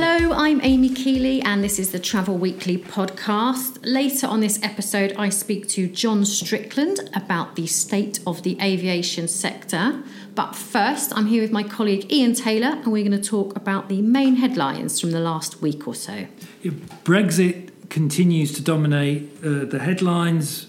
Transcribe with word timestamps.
Hello, 0.00 0.32
I'm 0.32 0.60
Amy 0.62 0.90
Keeley, 0.90 1.42
and 1.42 1.64
this 1.64 1.80
is 1.80 1.90
the 1.90 1.98
Travel 1.98 2.38
Weekly 2.38 2.78
podcast. 2.78 3.80
Later 3.82 4.28
on 4.28 4.38
this 4.38 4.62
episode, 4.62 5.12
I 5.18 5.28
speak 5.28 5.68
to 5.70 5.88
John 5.88 6.24
Strickland 6.24 7.00
about 7.14 7.56
the 7.56 7.66
state 7.66 8.20
of 8.24 8.44
the 8.44 8.56
aviation 8.62 9.26
sector. 9.26 10.00
But 10.36 10.54
first, 10.54 11.12
I'm 11.16 11.26
here 11.26 11.42
with 11.42 11.50
my 11.50 11.64
colleague 11.64 12.12
Ian 12.12 12.34
Taylor, 12.34 12.76
and 12.76 12.92
we're 12.92 13.02
going 13.02 13.20
to 13.20 13.28
talk 13.28 13.56
about 13.56 13.88
the 13.88 14.00
main 14.00 14.36
headlines 14.36 15.00
from 15.00 15.10
the 15.10 15.18
last 15.18 15.60
week 15.60 15.88
or 15.88 15.96
so. 15.96 16.28
Brexit 16.62 17.72
continues 17.90 18.52
to 18.52 18.62
dominate 18.62 19.28
uh, 19.42 19.64
the 19.64 19.80
headlines, 19.80 20.68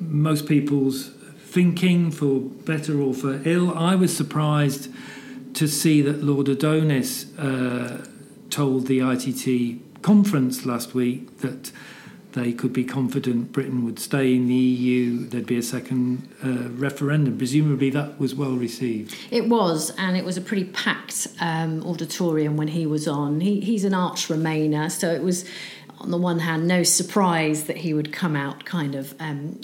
most 0.00 0.46
people's 0.48 1.10
thinking, 1.44 2.10
for 2.10 2.40
better 2.40 3.02
or 3.02 3.12
for 3.12 3.42
ill. 3.44 3.76
I 3.76 3.96
was 3.96 4.16
surprised 4.16 4.90
to 5.52 5.68
see 5.68 6.00
that 6.00 6.24
Lord 6.24 6.48
Adonis. 6.48 7.36
Uh, 7.36 8.06
told 8.52 8.86
the 8.86 9.00
ITT 9.00 10.02
conference 10.02 10.66
last 10.66 10.94
week 10.94 11.38
that 11.38 11.72
they 12.32 12.52
could 12.52 12.72
be 12.72 12.84
confident 12.84 13.52
Britain 13.52 13.84
would 13.84 13.98
stay 13.98 14.34
in 14.34 14.46
the 14.46 14.54
EU, 14.54 15.26
there'd 15.28 15.46
be 15.46 15.58
a 15.58 15.62
second 15.62 16.28
uh, 16.44 16.70
referendum. 16.70 17.36
Presumably 17.36 17.90
that 17.90 18.18
was 18.18 18.34
well 18.34 18.52
received. 18.52 19.16
It 19.30 19.48
was, 19.48 19.90
and 19.98 20.16
it 20.16 20.24
was 20.24 20.36
a 20.36 20.40
pretty 20.40 20.64
packed 20.64 21.28
um, 21.40 21.82
auditorium 21.84 22.56
when 22.56 22.68
he 22.68 22.86
was 22.86 23.06
on. 23.06 23.40
He, 23.40 23.60
he's 23.60 23.84
an 23.84 23.94
arch 23.94 24.28
Remainer, 24.28 24.90
so 24.90 25.12
it 25.12 25.22
was, 25.22 25.44
on 25.98 26.10
the 26.10 26.18
one 26.18 26.38
hand, 26.38 26.66
no 26.66 26.82
surprise 26.82 27.64
that 27.64 27.78
he 27.78 27.92
would 27.92 28.12
come 28.12 28.34
out 28.34 28.64
kind 28.64 28.94
of 28.94 29.14
um, 29.20 29.60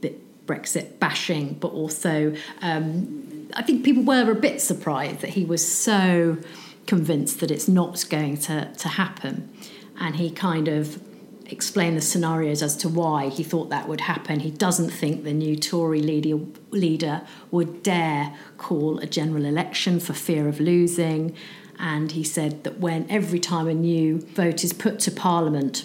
bit 0.00 0.46
Brexit 0.46 0.98
bashing, 0.98 1.54
but 1.54 1.68
also 1.68 2.34
um, 2.62 3.48
I 3.54 3.62
think 3.62 3.84
people 3.84 4.02
were 4.02 4.30
a 4.30 4.34
bit 4.34 4.60
surprised 4.60 5.20
that 5.20 5.30
he 5.30 5.44
was 5.44 5.66
so 5.66 6.38
convinced 6.86 7.40
that 7.40 7.50
it's 7.50 7.68
not 7.68 8.04
going 8.10 8.36
to, 8.36 8.72
to 8.78 8.88
happen. 8.88 9.50
And 9.98 10.16
he 10.16 10.30
kind 10.30 10.68
of 10.68 11.00
explained 11.46 11.96
the 11.96 12.02
scenarios 12.02 12.62
as 12.62 12.76
to 12.78 12.88
why 12.88 13.28
he 13.28 13.42
thought 13.42 13.68
that 13.68 13.88
would 13.88 14.02
happen. 14.02 14.40
He 14.40 14.50
doesn't 14.50 14.90
think 14.90 15.22
the 15.22 15.32
new 15.32 15.54
Tory 15.54 16.00
leader, 16.00 16.44
leader 16.70 17.22
would 17.50 17.82
dare 17.82 18.34
call 18.56 18.98
a 18.98 19.06
general 19.06 19.44
election 19.44 20.00
for 20.00 20.14
fear 20.14 20.48
of 20.48 20.60
losing. 20.60 21.36
And 21.78 22.12
he 22.12 22.24
said 22.24 22.64
that 22.64 22.78
when 22.78 23.06
every 23.10 23.38
time 23.38 23.68
a 23.68 23.74
new 23.74 24.20
vote 24.20 24.64
is 24.64 24.72
put 24.72 24.98
to 25.00 25.10
Parliament, 25.10 25.84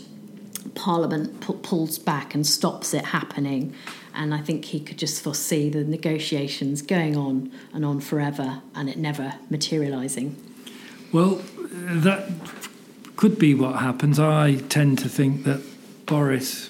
Parliament 0.73 1.42
pu- 1.42 1.53
pulls 1.53 1.98
back 1.98 2.34
and 2.34 2.45
stops 2.45 2.94
it 2.94 3.06
happening. 3.06 3.75
And 4.14 4.34
I 4.34 4.40
think 4.40 4.66
he 4.66 4.80
could 4.80 4.98
just 4.98 5.22
foresee 5.22 5.70
the 5.70 5.84
negotiations 5.84 6.81
going 6.81 7.16
on 7.16 7.52
and 7.73 7.86
on 7.86 8.00
forever 8.00 8.62
and 8.73 8.90
it 8.90 8.98
never 8.98 9.36
materialising. 9.50 10.47
Well, 11.11 11.41
that 11.59 12.30
could 13.16 13.39
be 13.39 13.53
what 13.53 13.77
happens. 13.77 14.19
I 14.19 14.55
tend 14.55 15.00
to 15.00 15.09
think 15.09 15.44
that 15.44 15.61
Boris 16.05 16.69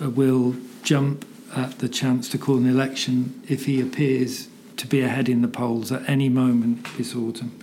uh, 0.00 0.10
will 0.10 0.56
jump 0.82 1.26
at 1.54 1.78
the 1.78 1.88
chance 1.88 2.28
to 2.30 2.38
call 2.38 2.56
an 2.56 2.68
election 2.68 3.42
if 3.48 3.66
he 3.66 3.80
appears 3.80 4.48
to 4.76 4.86
be 4.86 5.00
ahead 5.00 5.28
in 5.28 5.42
the 5.42 5.48
polls 5.48 5.92
at 5.92 6.08
any 6.08 6.28
moment 6.28 6.86
this 6.96 7.14
autumn. 7.14 7.58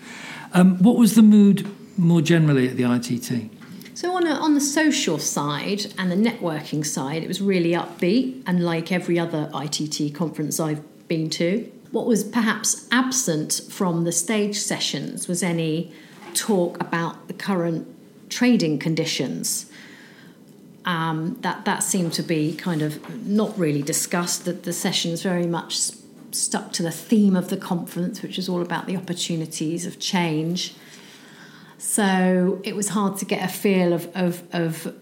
Um, 0.53 0.77
what 0.79 0.97
was 0.97 1.15
the 1.15 1.21
mood 1.21 1.67
more 1.97 2.21
generally 2.21 2.67
at 2.67 2.77
the 2.77 2.83
ITT? 2.83 3.51
So 3.97 4.15
on, 4.15 4.27
a, 4.27 4.31
on 4.31 4.53
the 4.53 4.61
social 4.61 5.17
side 5.17 5.87
and 5.97 6.11
the 6.11 6.15
networking 6.15 6.85
side, 6.85 7.23
it 7.23 7.27
was 7.27 7.41
really 7.41 7.71
upbeat, 7.71 8.43
and 8.45 8.63
like 8.63 8.91
every 8.91 9.17
other 9.17 9.49
ITT 9.53 10.13
conference 10.13 10.59
I've 10.59 10.83
been 11.07 11.29
to. 11.31 11.71
What 11.91 12.05
was 12.05 12.23
perhaps 12.23 12.87
absent 12.91 13.61
from 13.69 14.03
the 14.03 14.11
stage 14.11 14.59
sessions 14.59 15.27
was 15.27 15.41
any 15.41 15.91
talk 16.37 16.79
about 16.79 17.27
the 17.27 17.33
current 17.33 17.87
trading 18.29 18.79
conditions. 18.79 19.71
Um, 20.85 21.37
that 21.41 21.65
that 21.65 21.83
seemed 21.83 22.13
to 22.13 22.23
be 22.23 22.55
kind 22.55 22.81
of 22.81 23.27
not 23.27 23.57
really 23.57 23.81
discussed. 23.81 24.45
That 24.45 24.63
the 24.63 24.73
sessions 24.73 25.21
very 25.21 25.47
much 25.47 25.91
stuck 26.31 26.71
to 26.73 26.83
the 26.83 26.91
theme 26.91 27.35
of 27.35 27.49
the 27.49 27.57
conference, 27.57 28.21
which 28.21 28.37
is 28.37 28.47
all 28.47 28.61
about 28.61 28.85
the 28.85 28.95
opportunities 28.95 29.85
of 29.85 29.99
change. 29.99 30.75
So 31.77 32.59
it 32.63 32.75
was 32.75 32.89
hard 32.89 33.17
to 33.19 33.25
get 33.25 33.43
a 33.43 33.47
feel 33.47 33.93
of, 33.93 34.09
of, 34.15 34.43
of 34.51 34.95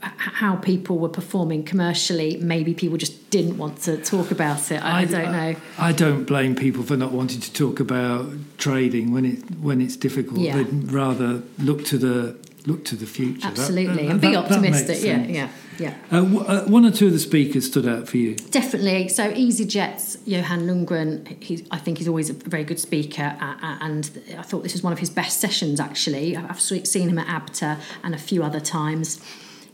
how 0.00 0.56
people 0.56 0.98
were 0.98 1.08
performing 1.08 1.64
commercially. 1.64 2.36
Maybe 2.36 2.72
people 2.72 2.98
just 2.98 3.14
didn't 3.30 3.58
want 3.58 3.80
to 3.82 3.96
talk 3.96 4.30
about 4.30 4.70
it. 4.70 4.82
I, 4.84 5.00
I 5.00 5.04
don't 5.04 5.32
know. 5.32 5.56
I, 5.78 5.88
I, 5.88 5.92
don't 5.92 6.24
blame 6.24 6.54
people 6.54 6.82
for 6.82 6.96
not 6.96 7.12
wanting 7.12 7.40
to 7.40 7.52
talk 7.52 7.80
about 7.80 8.28
trading 8.58 9.12
when 9.12 9.24
it 9.24 9.60
when 9.60 9.80
it's 9.80 9.96
difficult. 9.96 10.40
Yeah. 10.40 10.56
They'd 10.56 10.92
rather 10.92 11.42
look 11.58 11.84
to 11.86 11.98
the 11.98 12.36
look 12.66 12.84
to 12.86 12.96
the 12.96 13.06
future. 13.06 13.46
Absolutely, 13.46 13.86
that, 13.86 14.02
that, 14.02 14.10
and 14.10 14.20
be 14.20 14.32
that, 14.32 14.36
optimistic. 14.36 15.02
yeah, 15.02 15.24
yeah. 15.26 15.48
Yeah. 15.78 15.94
Uh, 16.10 16.20
w- 16.20 16.40
uh, 16.40 16.64
one 16.66 16.84
or 16.84 16.90
two 16.90 17.06
of 17.06 17.14
the 17.14 17.18
speakers 17.18 17.66
stood 17.66 17.88
out 17.88 18.06
for 18.06 18.18
you. 18.18 18.36
Definitely. 18.36 19.08
So 19.08 19.32
EasyJet's 19.32 20.18
Johan 20.26 20.66
Lundgren, 20.66 21.42
he, 21.42 21.66
I 21.70 21.78
think 21.78 21.96
he's 21.96 22.06
always 22.06 22.28
a 22.28 22.34
very 22.34 22.64
good 22.64 22.78
speaker, 22.78 23.34
uh, 23.40 23.56
uh, 23.62 23.78
and 23.80 24.10
I 24.36 24.42
thought 24.42 24.62
this 24.62 24.74
was 24.74 24.82
one 24.82 24.92
of 24.92 24.98
his 24.98 25.08
best 25.08 25.40
sessions. 25.40 25.80
Actually, 25.80 26.36
I've 26.36 26.60
seen 26.60 27.08
him 27.08 27.18
at 27.18 27.26
ABTA 27.28 27.80
and 28.04 28.14
a 28.14 28.18
few 28.18 28.42
other 28.42 28.60
times. 28.60 29.24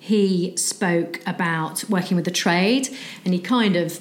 He 0.06 0.56
spoke 0.56 1.20
about 1.26 1.82
working 1.90 2.14
with 2.14 2.26
the 2.26 2.30
trade, 2.30 2.88
and 3.24 3.34
he 3.34 3.40
kind 3.40 3.74
of 3.74 4.00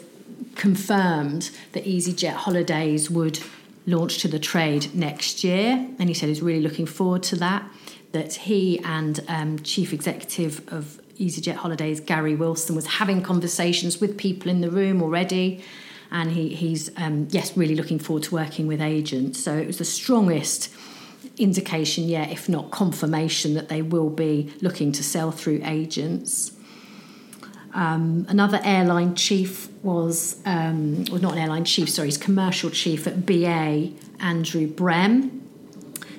confirmed 0.53 1.49
that 1.71 1.83
EasyJet 1.83 2.33
holidays 2.33 3.09
would 3.09 3.39
launch 3.87 4.19
to 4.19 4.27
the 4.27 4.37
trade 4.37 4.93
next 4.93 5.43
year, 5.43 5.89
and 5.97 6.07
he 6.07 6.13
said 6.13 6.29
he's 6.29 6.43
really 6.43 6.61
looking 6.61 6.85
forward 6.85 7.23
to 7.23 7.35
that. 7.37 7.67
That 8.11 8.35
he 8.35 8.79
and 8.83 9.19
um, 9.27 9.57
chief 9.63 9.93
executive 9.93 10.61
of 10.71 11.01
EasyJet 11.17 11.55
Holidays, 11.55 11.99
Gary 12.01 12.35
Wilson, 12.35 12.75
was 12.75 12.85
having 12.85 13.23
conversations 13.23 13.99
with 13.99 14.15
people 14.15 14.51
in 14.51 14.61
the 14.61 14.69
room 14.69 15.01
already. 15.01 15.63
And 16.11 16.33
he, 16.33 16.49
he's, 16.49 16.91
um, 16.97 17.29
yes, 17.31 17.57
really 17.57 17.75
looking 17.75 17.97
forward 17.97 18.21
to 18.25 18.35
working 18.35 18.67
with 18.67 18.79
agents. 18.79 19.43
So 19.43 19.57
it 19.57 19.65
was 19.65 19.79
the 19.79 19.85
strongest 19.85 20.71
indication 21.37 22.05
yet, 22.05 22.31
if 22.31 22.47
not 22.47 22.71
confirmation, 22.71 23.53
that 23.55 23.69
they 23.69 23.81
will 23.81 24.09
be 24.09 24.53
looking 24.61 24.91
to 24.93 25.03
sell 25.03 25.31
through 25.31 25.61
agents. 25.63 26.51
Um, 27.73 28.25
another 28.29 28.61
airline 28.63 29.15
chief 29.15 29.69
was, 29.83 30.41
um, 30.45 31.03
well, 31.11 31.19
not 31.19 31.33
an 31.33 31.39
airline 31.39 31.65
chief, 31.65 31.89
sorry, 31.89 32.07
he's 32.07 32.17
commercial 32.17 32.69
chief 32.69 33.05
at 33.05 33.25
BA, 33.25 33.91
Andrew 34.19 34.67
Brem, 34.67 35.41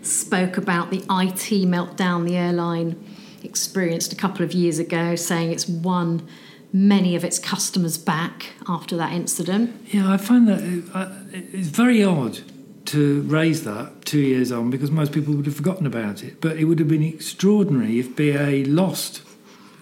spoke 0.03 0.59
about 0.59 0.91
the 0.91 0.99
IT 0.99 1.67
meltdown 1.67 2.27
the 2.27 2.37
airline 2.37 3.03
experienced 3.43 4.13
a 4.13 4.17
couple 4.17 4.45
of 4.45 4.53
years 4.53 4.79
ago, 4.79 5.17
saying 5.17 5.51
it's 5.51 5.67
won 5.67 6.27
many 6.73 7.17
of 7.17 7.25
its 7.25 7.39
customers 7.39 7.97
back 7.97 8.53
after 8.69 8.97
that 8.97 9.13
incident. 9.13 9.75
Yeah, 9.87 10.13
I 10.13 10.19
find 10.19 10.47
that 10.49 10.61
uh, 10.93 11.11
it's 11.33 11.69
very 11.69 12.05
odd 12.05 12.41
to 12.87 13.23
raise 13.23 13.65
that 13.65 14.05
two 14.05 14.21
years 14.21 14.53
on 14.53 14.71
because 14.71 14.91
most 14.91 15.13
people 15.13 15.35
would 15.35 15.47
have 15.47 15.57
forgotten 15.57 15.87
about 15.87 16.23
it. 16.23 16.41
But 16.41 16.57
it 16.57 16.65
would 16.65 16.79
have 16.79 16.89
been 16.89 17.03
extraordinary 17.03 17.99
if 17.99 18.17
BA 18.17 18.71
lost 18.71 19.23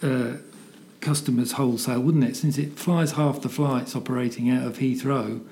uh, 0.02 0.38
customers 1.00 1.52
wholesale, 1.52 2.00
wouldn't 2.00 2.24
it? 2.24 2.36
Since 2.36 2.58
it 2.58 2.78
flies 2.78 3.12
half 3.12 3.42
the 3.42 3.48
flights 3.48 3.94
operating 3.94 4.50
out 4.50 4.66
of 4.66 4.78
Heathrow. 4.78 5.44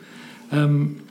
Um, 0.50 1.08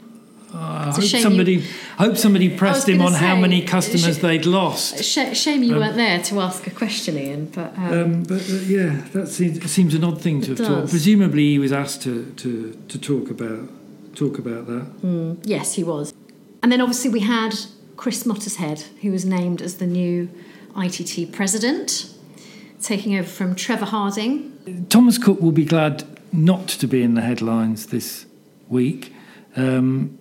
I 0.53 0.91
hope 0.91 1.03
somebody, 1.03 1.53
you, 1.53 1.63
hope 1.97 2.17
somebody 2.17 2.55
pressed 2.57 2.89
him 2.89 3.01
on 3.01 3.13
say, 3.13 3.19
how 3.19 3.37
many 3.37 3.61
customers 3.61 4.17
sh- 4.17 4.21
they'd 4.21 4.45
lost. 4.45 5.01
Sh- 5.01 5.37
shame 5.37 5.63
you 5.63 5.75
um, 5.75 5.79
weren't 5.79 5.95
there 5.95 6.21
to 6.23 6.41
ask 6.41 6.67
a 6.67 6.71
question, 6.71 7.17
Ian. 7.17 7.45
But 7.45 7.73
um, 7.77 7.93
um, 7.93 8.23
but 8.23 8.41
uh, 8.41 8.55
yeah, 8.65 9.01
that 9.13 9.27
seems, 9.27 9.71
seems, 9.71 9.93
an 9.93 10.03
odd 10.03 10.19
thing 10.19 10.41
to 10.41 10.49
have 10.49 10.57
does. 10.57 10.67
talked. 10.67 10.89
Presumably, 10.89 11.51
he 11.51 11.59
was 11.59 11.71
asked 11.71 12.01
to, 12.01 12.31
to, 12.33 12.77
to 12.89 12.99
talk 12.99 13.29
about 13.29 13.69
talk 14.15 14.37
about 14.37 14.67
that. 14.67 15.01
Mm, 15.01 15.39
yes, 15.43 15.73
he 15.75 15.83
was. 15.83 16.10
And 16.61 16.71
then 16.71 16.81
obviously 16.81 17.09
we 17.09 17.21
had 17.21 17.55
Chris 17.97 18.23
Mottershead, 18.23 18.81
who 19.01 19.11
was 19.11 19.25
named 19.25 19.61
as 19.61 19.77
the 19.77 19.87
new 19.87 20.29
ITT 20.77 21.31
president, 21.31 22.13
taking 22.81 23.17
over 23.17 23.27
from 23.27 23.55
Trevor 23.55 23.85
Harding. 23.85 24.85
Thomas 24.89 25.17
Cook 25.17 25.41
will 25.41 25.51
be 25.51 25.65
glad 25.65 26.03
not 26.31 26.67
to 26.67 26.87
be 26.87 27.01
in 27.03 27.15
the 27.15 27.21
headlines 27.21 27.87
this 27.87 28.25
week. 28.69 29.13
Um, 29.55 30.17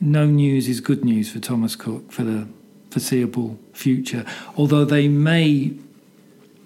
no 0.00 0.26
news 0.26 0.68
is 0.68 0.80
good 0.80 1.04
news 1.04 1.30
for 1.30 1.40
Thomas 1.40 1.76
Cook 1.76 2.10
for 2.12 2.22
the 2.22 2.48
foreseeable 2.90 3.58
future. 3.72 4.24
Although 4.56 4.84
they 4.84 5.08
may, 5.08 5.72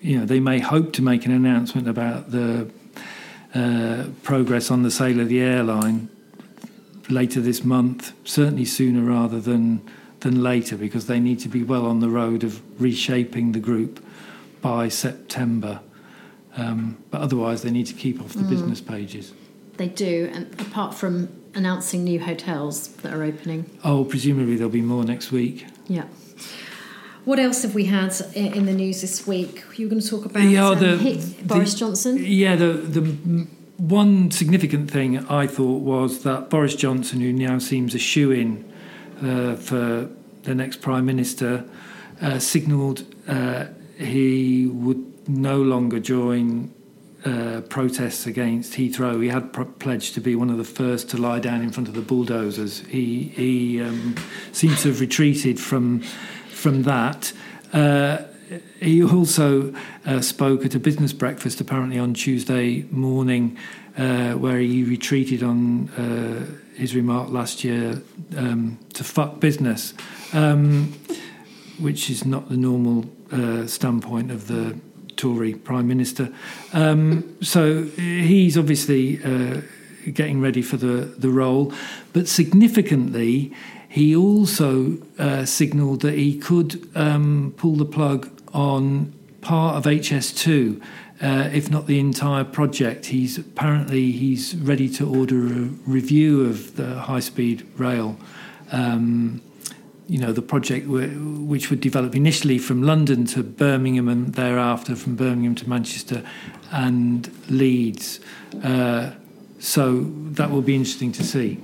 you 0.00 0.18
know, 0.18 0.26
they 0.26 0.38
may 0.38 0.60
hope 0.60 0.92
to 0.94 1.02
make 1.02 1.26
an 1.26 1.32
announcement 1.32 1.88
about 1.88 2.30
the 2.30 2.70
uh, 3.54 4.04
progress 4.22 4.70
on 4.70 4.82
the 4.82 4.90
sale 4.90 5.20
of 5.20 5.28
the 5.28 5.40
airline 5.40 6.08
later 7.10 7.40
this 7.40 7.64
month. 7.64 8.12
Certainly 8.24 8.66
sooner 8.66 9.02
rather 9.02 9.40
than 9.40 9.82
than 10.20 10.42
later, 10.42 10.76
because 10.76 11.06
they 11.06 11.18
need 11.18 11.40
to 11.40 11.48
be 11.48 11.62
well 11.62 11.84
on 11.84 12.00
the 12.00 12.08
road 12.08 12.44
of 12.44 12.60
reshaping 12.80 13.52
the 13.52 13.60
group 13.60 14.04
by 14.60 14.88
September. 14.88 15.80
Um, 16.56 16.98
but 17.10 17.20
otherwise, 17.20 17.62
they 17.62 17.70
need 17.70 17.86
to 17.86 17.94
keep 17.94 18.20
off 18.20 18.34
the 18.34 18.42
mm. 18.42 18.50
business 18.50 18.80
pages. 18.80 19.32
They 19.78 19.88
do, 19.88 20.30
and 20.32 20.60
apart 20.60 20.94
from 20.94 21.28
announcing 21.54 22.04
new 22.04 22.20
hotels 22.20 22.88
that 22.88 23.12
are 23.12 23.22
opening. 23.22 23.68
Oh, 23.84 24.04
presumably 24.04 24.56
there'll 24.56 24.70
be 24.70 24.82
more 24.82 25.04
next 25.04 25.32
week. 25.32 25.66
Yeah. 25.88 26.04
What 27.24 27.38
else 27.38 27.62
have 27.62 27.74
we 27.74 27.84
had 27.84 28.14
in 28.34 28.66
the 28.66 28.72
news 28.72 29.00
this 29.00 29.26
week? 29.26 29.62
You 29.76 29.86
were 29.86 29.90
going 29.90 30.02
to 30.02 30.08
talk 30.08 30.24
about 30.24 30.42
yeah, 30.42 30.68
um, 30.68 30.78
the, 30.78 31.34
Boris 31.44 31.74
Johnson. 31.74 32.18
Yeah, 32.20 32.56
the 32.56 32.72
the 32.72 33.46
one 33.82 34.30
significant 34.30 34.88
thing 34.88 35.26
I 35.26 35.48
thought 35.48 35.82
was 35.82 36.22
that 36.22 36.50
Boris 36.50 36.76
Johnson, 36.76 37.20
who 37.20 37.32
now 37.32 37.58
seems 37.58 37.96
a 37.96 37.98
shoe 37.98 38.30
in 38.30 38.72
uh, 39.20 39.56
for 39.56 40.08
the 40.44 40.54
next 40.54 40.80
prime 40.80 41.04
minister, 41.04 41.64
uh, 42.20 42.38
signalled 42.38 43.04
uh, 43.26 43.66
he 43.98 44.66
would 44.68 45.28
no 45.28 45.60
longer 45.60 45.98
join 45.98 46.72
uh, 47.24 47.62
protests 47.68 48.24
against 48.24 48.74
Heathrow. 48.74 49.20
He 49.20 49.28
had 49.28 49.52
pledged 49.80 50.14
to 50.14 50.20
be 50.20 50.36
one 50.36 50.50
of 50.50 50.58
the 50.58 50.64
first 50.64 51.10
to 51.10 51.16
lie 51.16 51.40
down 51.40 51.60
in 51.60 51.72
front 51.72 51.88
of 51.88 51.94
the 51.94 52.02
bulldozers. 52.02 52.80
He, 52.86 53.32
he 53.34 53.82
um, 53.82 54.14
seems 54.52 54.82
to 54.82 54.88
have 54.88 55.00
retreated 55.00 55.58
from 55.58 56.02
from 56.50 56.84
that. 56.84 57.32
Uh, 57.72 58.18
he 58.80 59.02
also 59.02 59.74
uh, 60.04 60.20
spoke 60.20 60.64
at 60.64 60.74
a 60.74 60.78
business 60.78 61.12
breakfast 61.12 61.60
apparently 61.60 61.98
on 61.98 62.14
Tuesday 62.14 62.82
morning, 62.90 63.56
uh, 63.96 64.32
where 64.32 64.58
he 64.58 64.84
retreated 64.84 65.42
on 65.42 65.88
uh, 65.90 66.46
his 66.76 66.94
remark 66.94 67.30
last 67.30 67.64
year 67.64 68.02
um, 68.36 68.78
to 68.94 69.04
fuck 69.04 69.40
business, 69.40 69.94
um, 70.32 70.92
which 71.78 72.10
is 72.10 72.24
not 72.24 72.48
the 72.48 72.56
normal 72.56 73.04
uh, 73.30 73.66
standpoint 73.66 74.30
of 74.30 74.48
the 74.48 74.78
Tory 75.16 75.54
Prime 75.54 75.86
Minister. 75.86 76.32
Um, 76.72 77.36
so 77.42 77.84
he's 77.84 78.56
obviously 78.56 79.22
uh, 79.22 79.60
getting 80.12 80.40
ready 80.40 80.62
for 80.62 80.76
the, 80.76 81.14
the 81.18 81.28
role, 81.28 81.72
but 82.12 82.28
significantly, 82.28 83.52
he 83.88 84.16
also 84.16 84.96
uh, 85.18 85.44
signalled 85.44 86.00
that 86.00 86.14
he 86.14 86.38
could 86.38 86.88
um, 86.94 87.52
pull 87.58 87.76
the 87.76 87.84
plug 87.84 88.41
on 88.52 89.12
part 89.40 89.76
of 89.76 89.84
HS2, 89.84 90.80
uh, 91.20 91.50
if 91.52 91.70
not 91.70 91.86
the 91.86 91.98
entire 91.98 92.44
project. 92.44 93.06
He's 93.06 93.38
apparently 93.38 94.12
he's 94.12 94.56
ready 94.56 94.88
to 94.90 95.08
order 95.08 95.46
a 95.46 95.68
review 95.86 96.44
of 96.44 96.76
the 96.76 97.00
high-speed 97.00 97.66
rail. 97.76 98.16
Um, 98.70 99.42
you 100.08 100.18
know 100.18 100.32
the 100.32 100.42
project 100.42 100.86
which 100.88 101.70
would 101.70 101.80
develop 101.80 102.14
initially 102.14 102.58
from 102.58 102.82
London 102.82 103.24
to 103.26 103.42
Birmingham 103.42 104.08
and 104.08 104.34
thereafter 104.34 104.96
from 104.96 105.16
Birmingham 105.16 105.54
to 105.54 105.68
Manchester 105.68 106.22
and 106.70 107.30
Leeds. 107.48 108.20
Uh, 108.62 109.12
so 109.58 110.00
that 110.32 110.50
will 110.50 110.62
be 110.62 110.74
interesting 110.74 111.12
to 111.12 111.22
see. 111.22 111.60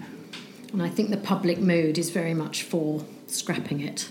And 0.73 0.82
I 0.82 0.88
think 0.88 1.11
the 1.11 1.17
public 1.17 1.58
mood 1.58 1.99
is 1.99 2.11
very 2.11 2.35
much 2.35 2.62
for 2.62 3.05
scrapping 3.26 3.81
it. 3.81 4.08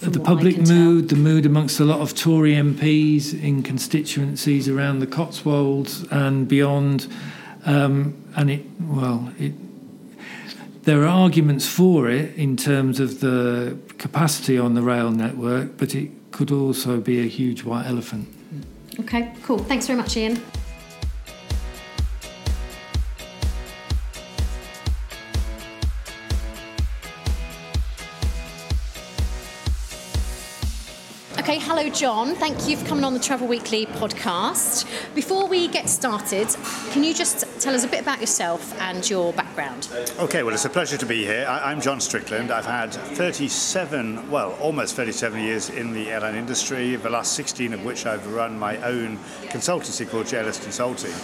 The 0.00 0.20
public 0.20 0.58
mood, 0.58 1.08
tell. 1.08 1.16
the 1.16 1.22
mood 1.22 1.46
amongst 1.46 1.80
a 1.80 1.84
lot 1.84 2.00
of 2.00 2.14
Tory 2.14 2.52
MPs 2.52 3.32
in 3.40 3.62
constituencies 3.62 4.68
around 4.68 5.00
the 5.00 5.06
Cotswolds 5.06 6.04
and 6.10 6.46
beyond, 6.46 7.06
um, 7.64 8.22
and 8.36 8.50
it 8.50 8.64
well, 8.80 9.32
it 9.38 9.52
there 10.84 11.02
are 11.02 11.08
arguments 11.08 11.68
for 11.68 12.08
it 12.08 12.34
in 12.36 12.56
terms 12.56 13.00
of 13.00 13.20
the 13.20 13.76
capacity 13.98 14.56
on 14.56 14.74
the 14.74 14.82
rail 14.82 15.10
network, 15.10 15.76
but 15.76 15.94
it 15.94 16.10
could 16.30 16.52
also 16.52 17.00
be 17.00 17.20
a 17.20 17.26
huge 17.26 17.64
white 17.64 17.86
elephant. 17.86 18.28
Okay, 19.00 19.32
cool. 19.42 19.58
Thanks 19.58 19.86
very 19.86 19.98
much, 19.98 20.16
Ian. 20.16 20.40
Okay, 31.46 31.60
hello, 31.60 31.88
John. 31.88 32.34
Thank 32.34 32.68
you 32.68 32.76
for 32.76 32.84
coming 32.86 33.04
on 33.04 33.14
the 33.14 33.20
Travel 33.20 33.46
Weekly 33.46 33.86
podcast. 33.86 34.84
Before 35.14 35.46
we 35.46 35.68
get 35.68 35.88
started, 35.88 36.48
can 36.90 37.04
you 37.04 37.14
just 37.14 37.46
tell 37.60 37.72
us 37.72 37.84
a 37.84 37.86
bit 37.86 38.00
about 38.00 38.18
yourself 38.18 38.76
and 38.80 39.08
your 39.08 39.32
background? 39.32 39.88
Okay, 40.18 40.42
well, 40.42 40.52
it's 40.52 40.64
a 40.64 40.68
pleasure 40.68 40.96
to 40.96 41.06
be 41.06 41.24
here. 41.24 41.46
I, 41.48 41.70
am 41.70 41.80
John 41.80 42.00
Strickland. 42.00 42.50
I've 42.50 42.66
had 42.66 42.92
37, 42.92 44.28
well, 44.28 44.54
almost 44.60 44.96
37 44.96 45.40
years 45.40 45.70
in 45.70 45.92
the 45.92 46.10
airline 46.10 46.34
industry, 46.34 46.96
the 46.96 47.10
last 47.10 47.34
16 47.34 47.74
of 47.74 47.84
which 47.84 48.06
I've 48.06 48.26
run 48.34 48.58
my 48.58 48.78
own 48.78 49.16
consultancy 49.44 50.10
called 50.10 50.26
JLS 50.26 50.60
Consulting 50.60 51.14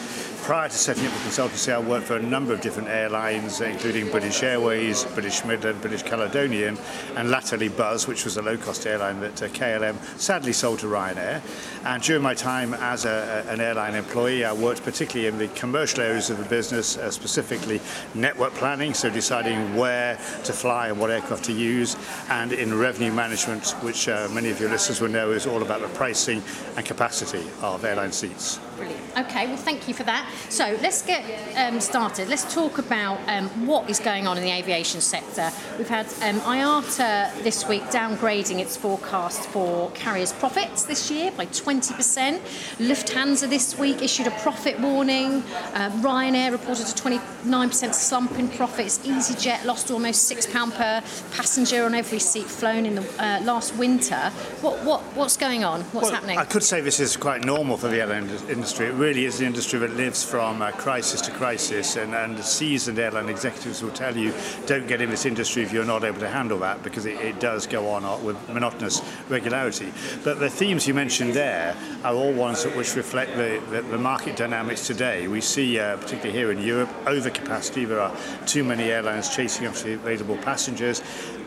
prior 0.43 0.69
to 0.69 0.77
setting 0.77 1.07
up 1.07 1.13
the 1.13 1.19
consultancy, 1.21 1.73
I 1.73 1.79
worked 1.79 2.07
for 2.07 2.17
a 2.17 2.23
number 2.23 2.53
of 2.53 2.61
different 2.61 2.89
airlines, 2.89 3.61
including 3.61 4.11
British 4.11 4.43
Airways, 4.43 5.05
British 5.05 5.45
Midland, 5.45 5.81
British 5.81 6.03
Caledonian, 6.03 6.77
and 7.15 7.31
latterly 7.31 7.69
Buzz, 7.69 8.09
which 8.09 8.25
was 8.25 8.37
a 8.37 8.43
low-cost 8.43 8.85
airline 8.85 9.21
that 9.21 9.41
uh, 9.41 9.49
KLM 9.49 9.97
sadly 10.19 10.53
sold 10.53 10.81
to 10.81 10.87
Ryanair. 10.87 11.41
And 11.85 12.03
during 12.03 12.25
my 12.25 12.35
time 12.35 12.75
as 12.75 13.05
a, 13.05 13.45
an 13.49 13.61
airline 13.61 13.95
employee, 13.95 14.45
I 14.45 14.53
worked 14.53 14.83
particularly 14.83 15.29
in 15.29 15.39
the 15.39 15.47
commercial 15.55 16.01
areas 16.01 16.29
of 16.29 16.39
the 16.39 16.45
business, 16.47 16.97
uh, 16.97 17.13
specifically 17.13 17.81
network 18.15 18.53
planning, 18.55 18.95
so 18.95 19.11
deciding 19.11 19.77
where 19.77 20.17
to 20.43 20.53
fly 20.53 20.89
and 20.89 20.99
what 20.99 21.11
aircraft 21.11 21.45
to 21.45 21.53
use, 21.53 21.97
and 22.31 22.53
in 22.53 22.77
revenue 22.77 23.13
management, 23.13 23.71
which 23.83 24.09
uh, 24.09 24.29
many 24.33 24.51
of 24.51 24.59
your 24.59 24.71
listeners 24.71 25.01
will 25.01 25.09
know 25.09 25.31
is 25.31 25.47
all 25.47 25.63
about 25.63 25.81
the 25.81 25.89
pricing 25.89 26.43
and 26.77 26.85
capacity 26.85 27.49
of 27.61 27.85
airline 27.85 28.11
seats. 28.11 28.59
Brilliant. 28.83 29.19
Okay, 29.19 29.47
well, 29.47 29.57
thank 29.57 29.87
you 29.87 29.95
for 29.95 30.03
that. 30.05 30.29
So 30.49 30.77
let's 30.83 31.03
get 31.03 31.23
um, 31.57 31.79
started. 31.81 32.29
Let's 32.29 32.53
talk 32.53 32.79
about 32.79 33.21
um, 33.29 33.47
what 33.65 33.89
is 33.89 34.01
going 34.01 34.27
on 34.27 34.37
in 34.37 34.43
the 34.43 34.51
aviation 34.51 35.01
sector. 35.01 35.53
We've 35.79 35.89
had 35.89 36.07
um, 36.21 36.41
IATA 36.41 37.45
this 37.45 37.69
week 37.69 37.83
downgrading 37.85 38.59
its 38.59 38.77
forecast 38.77 39.49
for 39.51 39.93
carriers' 39.93 40.33
profits 40.33 40.83
this 40.83 41.13
year 41.13 41.31
by 41.31 41.47
20%. 41.47 42.41
Lufthansa 42.79 43.49
this 43.49 43.79
week 43.79 44.03
issued 44.03 44.27
a 44.27 44.33
profit 44.33 44.81
warning. 44.81 45.45
Uh, 45.75 45.91
Ryanair 46.01 46.51
reported 46.51 46.87
a 46.87 46.91
29% 46.91 47.95
slump 47.95 48.37
in 48.37 48.49
profits. 48.49 48.99
EasyJet 48.99 49.65
lost 49.65 49.93
almost 49.93 50.29
£6 50.33 50.75
per 50.75 51.03
passenger 51.37 51.85
on 51.85 51.95
every 51.95 52.19
seat 52.19 52.47
flown 52.47 52.85
in 52.85 52.97
the 52.97 53.25
uh, 53.25 53.41
last 53.45 53.77
winter. 53.77 54.31
What, 54.61 54.85
what, 54.85 55.03
what's 55.15 55.37
going 55.37 55.63
on? 55.63 55.83
What's 55.83 56.07
well, 56.07 56.15
happening? 56.15 56.39
I 56.39 56.45
could 56.47 56.65
say 56.65 56.81
this 56.81 56.99
is 56.99 57.17
quite 57.17 57.45
normal 57.45 57.77
for 57.77 57.87
the 57.87 58.01
airline 58.01 58.29
industry. 58.49 58.72
It 58.81 58.95
really 58.95 59.27
is 59.27 59.41
an 59.41 59.47
industry 59.47 59.79
that 59.81 59.91
lives 59.97 60.25
from 60.25 60.63
uh, 60.63 60.73
crisis 60.73 61.21
to 61.23 61.31
crisis, 61.33 61.97
and, 61.97 62.15
and 62.15 62.39
seasoned 62.43 62.99
airline 62.99 63.29
executives 63.29 63.83
will 63.83 63.91
tell 63.91 64.17
you 64.17 64.33
don't 64.67 64.87
get 64.87 65.01
in 65.01 65.11
this 65.11 65.27
industry 65.27 65.63
if 65.63 65.73
you're 65.73 65.85
not 65.85 66.05
able 66.05 66.21
to 66.21 66.29
handle 66.29 66.59
that 66.61 66.83
because 66.83 67.07
it, 67.07 67.21
it 67.21 67.39
does 67.39 67.67
go 67.67 67.89
on 67.89 68.03
with 68.25 68.37
monotonous 68.49 69.03
regularity. 69.29 69.93
But 70.25 70.39
the 70.39 70.49
themes 70.51 70.89
you 70.89 70.95
mentioned 70.95 71.35
there 71.35 71.77
are 72.05 72.15
all 72.15 72.33
ones 72.33 72.65
which 72.65 72.97
reflect 72.97 73.37
the, 73.37 73.63
the, 73.71 73.83
the 73.83 73.99
market 73.99 74.37
dynamics 74.37 74.87
today. 74.87 75.29
We 75.29 75.41
see, 75.41 75.79
uh, 75.79 75.97
particularly 75.99 76.33
here 76.33 76.53
in 76.53 76.61
Europe, 76.61 76.91
overcapacity. 77.05 77.87
There 77.87 78.01
are 78.01 78.17
too 78.47 78.65
many 78.65 78.85
airlines 78.85 79.35
chasing 79.35 79.67
after 79.67 79.93
available 79.95 80.37
passengers 80.39 81.03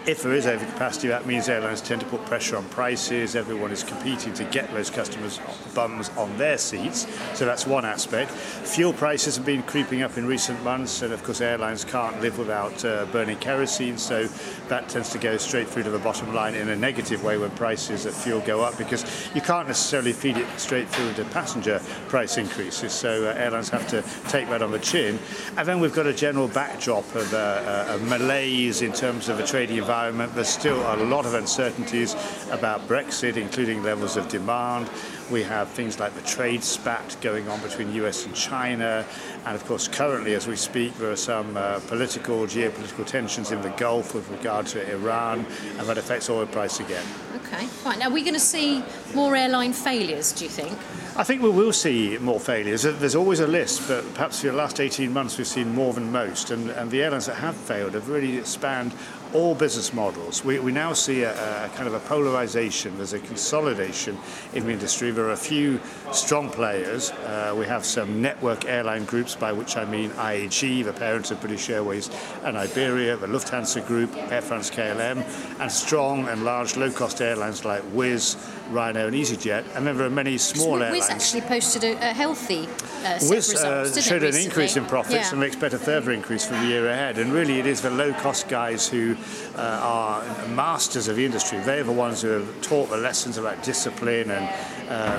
if 0.07 0.21
there 0.21 0.33
is 0.33 0.45
overcapacity, 0.45 1.09
that 1.09 1.25
means 1.25 1.49
airlines 1.49 1.81
tend 1.81 1.99
to 1.99 2.07
put 2.07 2.23
pressure 2.25 2.57
on 2.57 2.65
prices. 2.65 3.35
Everyone 3.35 3.71
is 3.71 3.83
competing 3.83 4.33
to 4.35 4.43
get 4.45 4.71
those 4.71 4.91
customers' 4.91 5.39
bums 5.73 6.09
on 6.09 6.37
their 6.37 6.59
seats. 6.59 7.07
So 7.33 7.45
that's 7.45 7.65
one 7.65 7.85
aspect. 7.85 8.29
Fuel 8.31 8.93
prices 8.93 9.35
have 9.35 9.45
been 9.45 9.63
creeping 9.63 10.03
up 10.03 10.17
in 10.17 10.27
recent 10.27 10.63
months, 10.63 11.01
and 11.01 11.11
of 11.11 11.23
course, 11.23 11.41
airlines 11.41 11.83
can't 11.83 12.21
live 12.21 12.37
without 12.37 12.85
uh, 12.85 13.05
burning 13.05 13.37
kerosene. 13.37 13.97
So 13.97 14.27
that 14.67 14.89
tends 14.89 15.09
to 15.09 15.17
go 15.17 15.37
straight 15.37 15.67
through 15.67 15.83
to 15.83 15.89
the 15.89 15.99
bottom 15.99 16.35
line 16.35 16.53
in 16.53 16.69
a 16.69 16.75
negative 16.75 17.23
way 17.23 17.39
when 17.39 17.49
prices 17.51 18.05
of 18.05 18.13
fuel 18.13 18.41
go 18.41 18.61
up 18.61 18.77
because 18.77 19.05
you 19.33 19.41
can't 19.41 19.67
necessarily 19.67 20.13
feed 20.13 20.37
it 20.37 20.47
straight 20.59 20.87
through 20.89 21.07
into 21.07 21.25
passenger 21.25 21.81
price 22.09 22.37
increases. 22.37 22.93
So 22.93 23.25
uh, 23.25 23.33
airlines 23.33 23.69
have 23.69 23.87
to 23.87 24.03
take 24.29 24.49
that 24.49 24.61
on 24.61 24.71
the 24.71 24.79
chin. 24.79 25.17
And 25.57 25.67
then 25.67 25.79
we've 25.79 25.93
got 25.93 26.05
a 26.05 26.13
general 26.13 26.47
backdrop 26.47 27.05
of, 27.15 27.33
uh, 27.33 27.37
uh 27.37 27.99
malaise 28.03 28.83
in 28.83 28.93
terms 28.93 29.29
of 29.29 29.39
a 29.39 29.45
trading 29.45 29.77
environment 29.77 29.94
environment. 29.95 30.35
There's 30.35 30.49
still 30.49 30.77
a 30.93 30.97
lot 31.05 31.25
of 31.25 31.35
uncertainties 31.35 32.15
about 32.51 32.85
Brexit, 32.85 33.37
including 33.37 33.81
levels 33.81 34.17
of 34.17 34.27
demand. 34.27 34.89
We 35.31 35.41
have 35.43 35.69
things 35.69 35.99
like 35.99 36.13
the 36.13 36.21
trade 36.21 36.63
spat 36.63 37.15
going 37.21 37.47
on 37.47 37.61
between 37.61 37.93
US 37.93 38.25
and 38.25 38.35
China. 38.35 39.05
And 39.45 39.55
of 39.55 39.65
course, 39.65 39.87
currently, 39.87 40.33
as 40.35 40.47
we 40.47 40.57
speak, 40.57 40.93
there 40.97 41.11
are 41.11 41.15
some 41.15 41.55
uh, 41.55 41.79
political, 41.87 42.39
geopolitical 42.39 43.05
tensions 43.05 43.51
in 43.51 43.61
the 43.61 43.69
Gulf 43.69 44.13
with 44.13 44.29
regard 44.29 44.67
to 44.67 44.91
Iran, 44.91 45.45
and 45.79 45.87
that 45.87 45.97
affects 45.97 46.29
oil 46.29 46.45
price 46.45 46.81
again. 46.81 47.05
Okay, 47.37 47.65
fine. 47.65 48.01
Are 48.01 48.11
we 48.11 48.21
going 48.21 48.33
to 48.33 48.39
see 48.39 48.83
more 49.13 49.35
airline 49.35 49.71
failures, 49.71 50.33
do 50.33 50.43
you 50.43 50.51
think? 50.51 50.77
I 51.17 51.23
think 51.23 51.41
we 51.41 51.49
will 51.49 51.71
see 51.71 52.17
more 52.17 52.41
failures. 52.41 52.83
There's 52.83 53.15
always 53.15 53.39
a 53.39 53.47
list, 53.47 53.87
but 53.87 54.03
perhaps 54.13 54.41
for 54.41 54.47
the 54.47 54.53
last 54.53 54.81
18 54.81 55.13
months 55.13 55.37
we've 55.37 55.47
seen 55.47 55.73
more 55.73 55.93
than 55.93 56.11
most. 56.11 56.51
And, 56.51 56.69
and 56.71 56.91
the 56.91 57.01
airlines 57.01 57.27
that 57.27 57.35
have 57.35 57.55
failed 57.55 57.93
have 57.93 58.09
really 58.09 58.43
spanned 58.43 58.91
all 59.35 59.53
business 59.53 59.93
models. 59.93 60.45
We, 60.45 60.59
we 60.59 60.71
now 60.71 60.93
see 60.93 61.23
a, 61.23 61.65
a, 61.65 61.69
kind 61.69 61.87
of 61.89 61.93
a 61.93 61.99
polarization, 61.99 62.95
there's 62.95 63.11
a 63.11 63.19
consolidation 63.19 64.17
in 64.53 64.65
the 64.65 64.71
industry. 64.71 65.11
There 65.11 65.25
are 65.25 65.33
a 65.33 65.37
few 65.37 65.81
strong 66.13 66.49
players. 66.49 67.11
Uh, 67.11 67.53
we 67.57 67.65
have 67.65 67.83
some 67.83 68.21
network 68.21 68.63
airline 68.63 69.03
groups, 69.03 69.35
by 69.35 69.51
which 69.51 69.75
I 69.75 69.83
mean 69.83 70.09
IAG, 70.11 70.85
the 70.85 70.93
parent 70.93 71.31
of 71.31 71.41
British 71.41 71.69
Airways 71.69 72.09
and 72.43 72.55
Iberia, 72.55 73.17
the 73.17 73.27
Lufthansa 73.27 73.85
Group, 73.85 74.15
Air 74.31 74.41
France 74.41 74.71
KLM, 74.71 75.25
and 75.59 75.69
strong 75.69 76.29
and 76.29 76.45
large 76.45 76.77
low 76.77 76.89
cost 76.89 77.21
airlines 77.21 77.65
like 77.65 77.83
Wizz, 77.93 78.37
Ryanair, 78.71 79.07
and 79.07 79.15
EasyJet. 79.15 79.75
And 79.75 79.85
then 79.85 79.97
there 79.97 80.07
are 80.07 80.09
many 80.09 80.37
small 80.37 80.81
airlines. 80.81 81.05
Wizz 81.05 81.09
actually 81.09 81.41
posted 81.41 81.83
a, 81.83 81.93
a 82.09 82.13
healthy 82.13 82.65
uh, 83.05 83.17
Wizz 83.19 83.53
results, 83.53 83.97
uh, 83.97 84.01
showed 84.01 84.23
an 84.23 84.35
increase 84.35 84.75
in 84.77 84.85
profits, 84.85 85.15
yeah. 85.15 85.31
and 85.31 85.39
we 85.39 85.47
expect 85.47 85.73
a 85.73 85.79
further 85.79 86.11
increase 86.11 86.45
for 86.45 86.55
the 86.55 86.65
year 86.65 86.89
ahead. 86.89 87.17
And 87.17 87.31
really, 87.31 87.59
it 87.59 87.65
is 87.65 87.81
the 87.81 87.91
low 87.91 88.13
cost 88.13 88.47
guys 88.47 88.87
who 88.87 89.15
uh, 89.55 89.61
are 89.61 90.47
masters 90.49 91.07
of 91.07 91.15
the 91.15 91.25
industry. 91.25 91.59
They're 91.59 91.83
the 91.83 91.91
ones 91.91 92.21
who 92.21 92.29
have 92.29 92.61
taught 92.61 92.89
the 92.89 92.97
lessons 92.97 93.37
about 93.37 93.63
discipline 93.63 94.31
and 94.31 94.49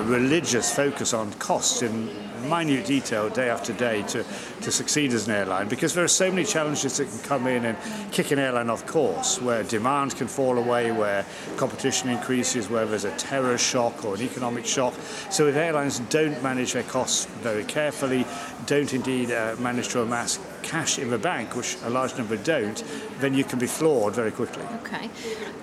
religious 0.05 0.73
focus 0.73 1.13
on 1.13 1.31
costs 1.33 1.81
in 1.81 2.09
minute 2.47 2.85
detail 2.85 3.29
day 3.29 3.49
after 3.49 3.73
day 3.73 4.03
to, 4.03 4.23
to 4.61 4.71
succeed 4.71 5.13
as 5.13 5.27
an 5.27 5.33
airline 5.33 5.67
because 5.67 5.93
there 5.93 6.03
are 6.03 6.09
so 6.09 6.29
many 6.29 6.43
challenges 6.43 6.97
that 6.97 7.09
can 7.09 7.19
come 7.19 7.47
in 7.47 7.65
and 7.65 7.77
kick 8.11 8.31
an 8.31 8.39
airline 8.39 8.69
off 8.69 8.85
course 8.85 9.41
where 9.41 9.63
demand 9.63 10.15
can 10.15 10.27
fall 10.27 10.57
away, 10.57 10.91
where 10.91 11.25
competition 11.57 12.09
increases, 12.09 12.69
where 12.69 12.85
there's 12.85 13.05
a 13.05 13.15
terror 13.17 13.57
shock 13.57 14.05
or 14.05 14.15
an 14.15 14.21
economic 14.21 14.65
shock. 14.65 14.93
So 15.29 15.47
if 15.47 15.55
airlines 15.55 15.99
don't 15.99 16.41
manage 16.41 16.73
their 16.73 16.83
costs 16.83 17.25
very 17.41 17.63
carefully, 17.63 18.25
don't 18.65 18.93
indeed 18.93 19.31
uh, 19.31 19.55
manage 19.59 19.89
to 19.89 20.01
amass 20.01 20.39
cash 20.67 20.99
in 20.99 21.09
the 21.09 21.17
bank, 21.17 21.55
which 21.55 21.77
a 21.83 21.89
large 21.89 22.17
number 22.17 22.37
don't, 22.37 22.83
then 23.19 23.33
you 23.33 23.43
can 23.43 23.59
be 23.59 23.67
floored 23.67 24.13
very 24.13 24.31
quickly. 24.31 24.63
Okay, 24.81 25.09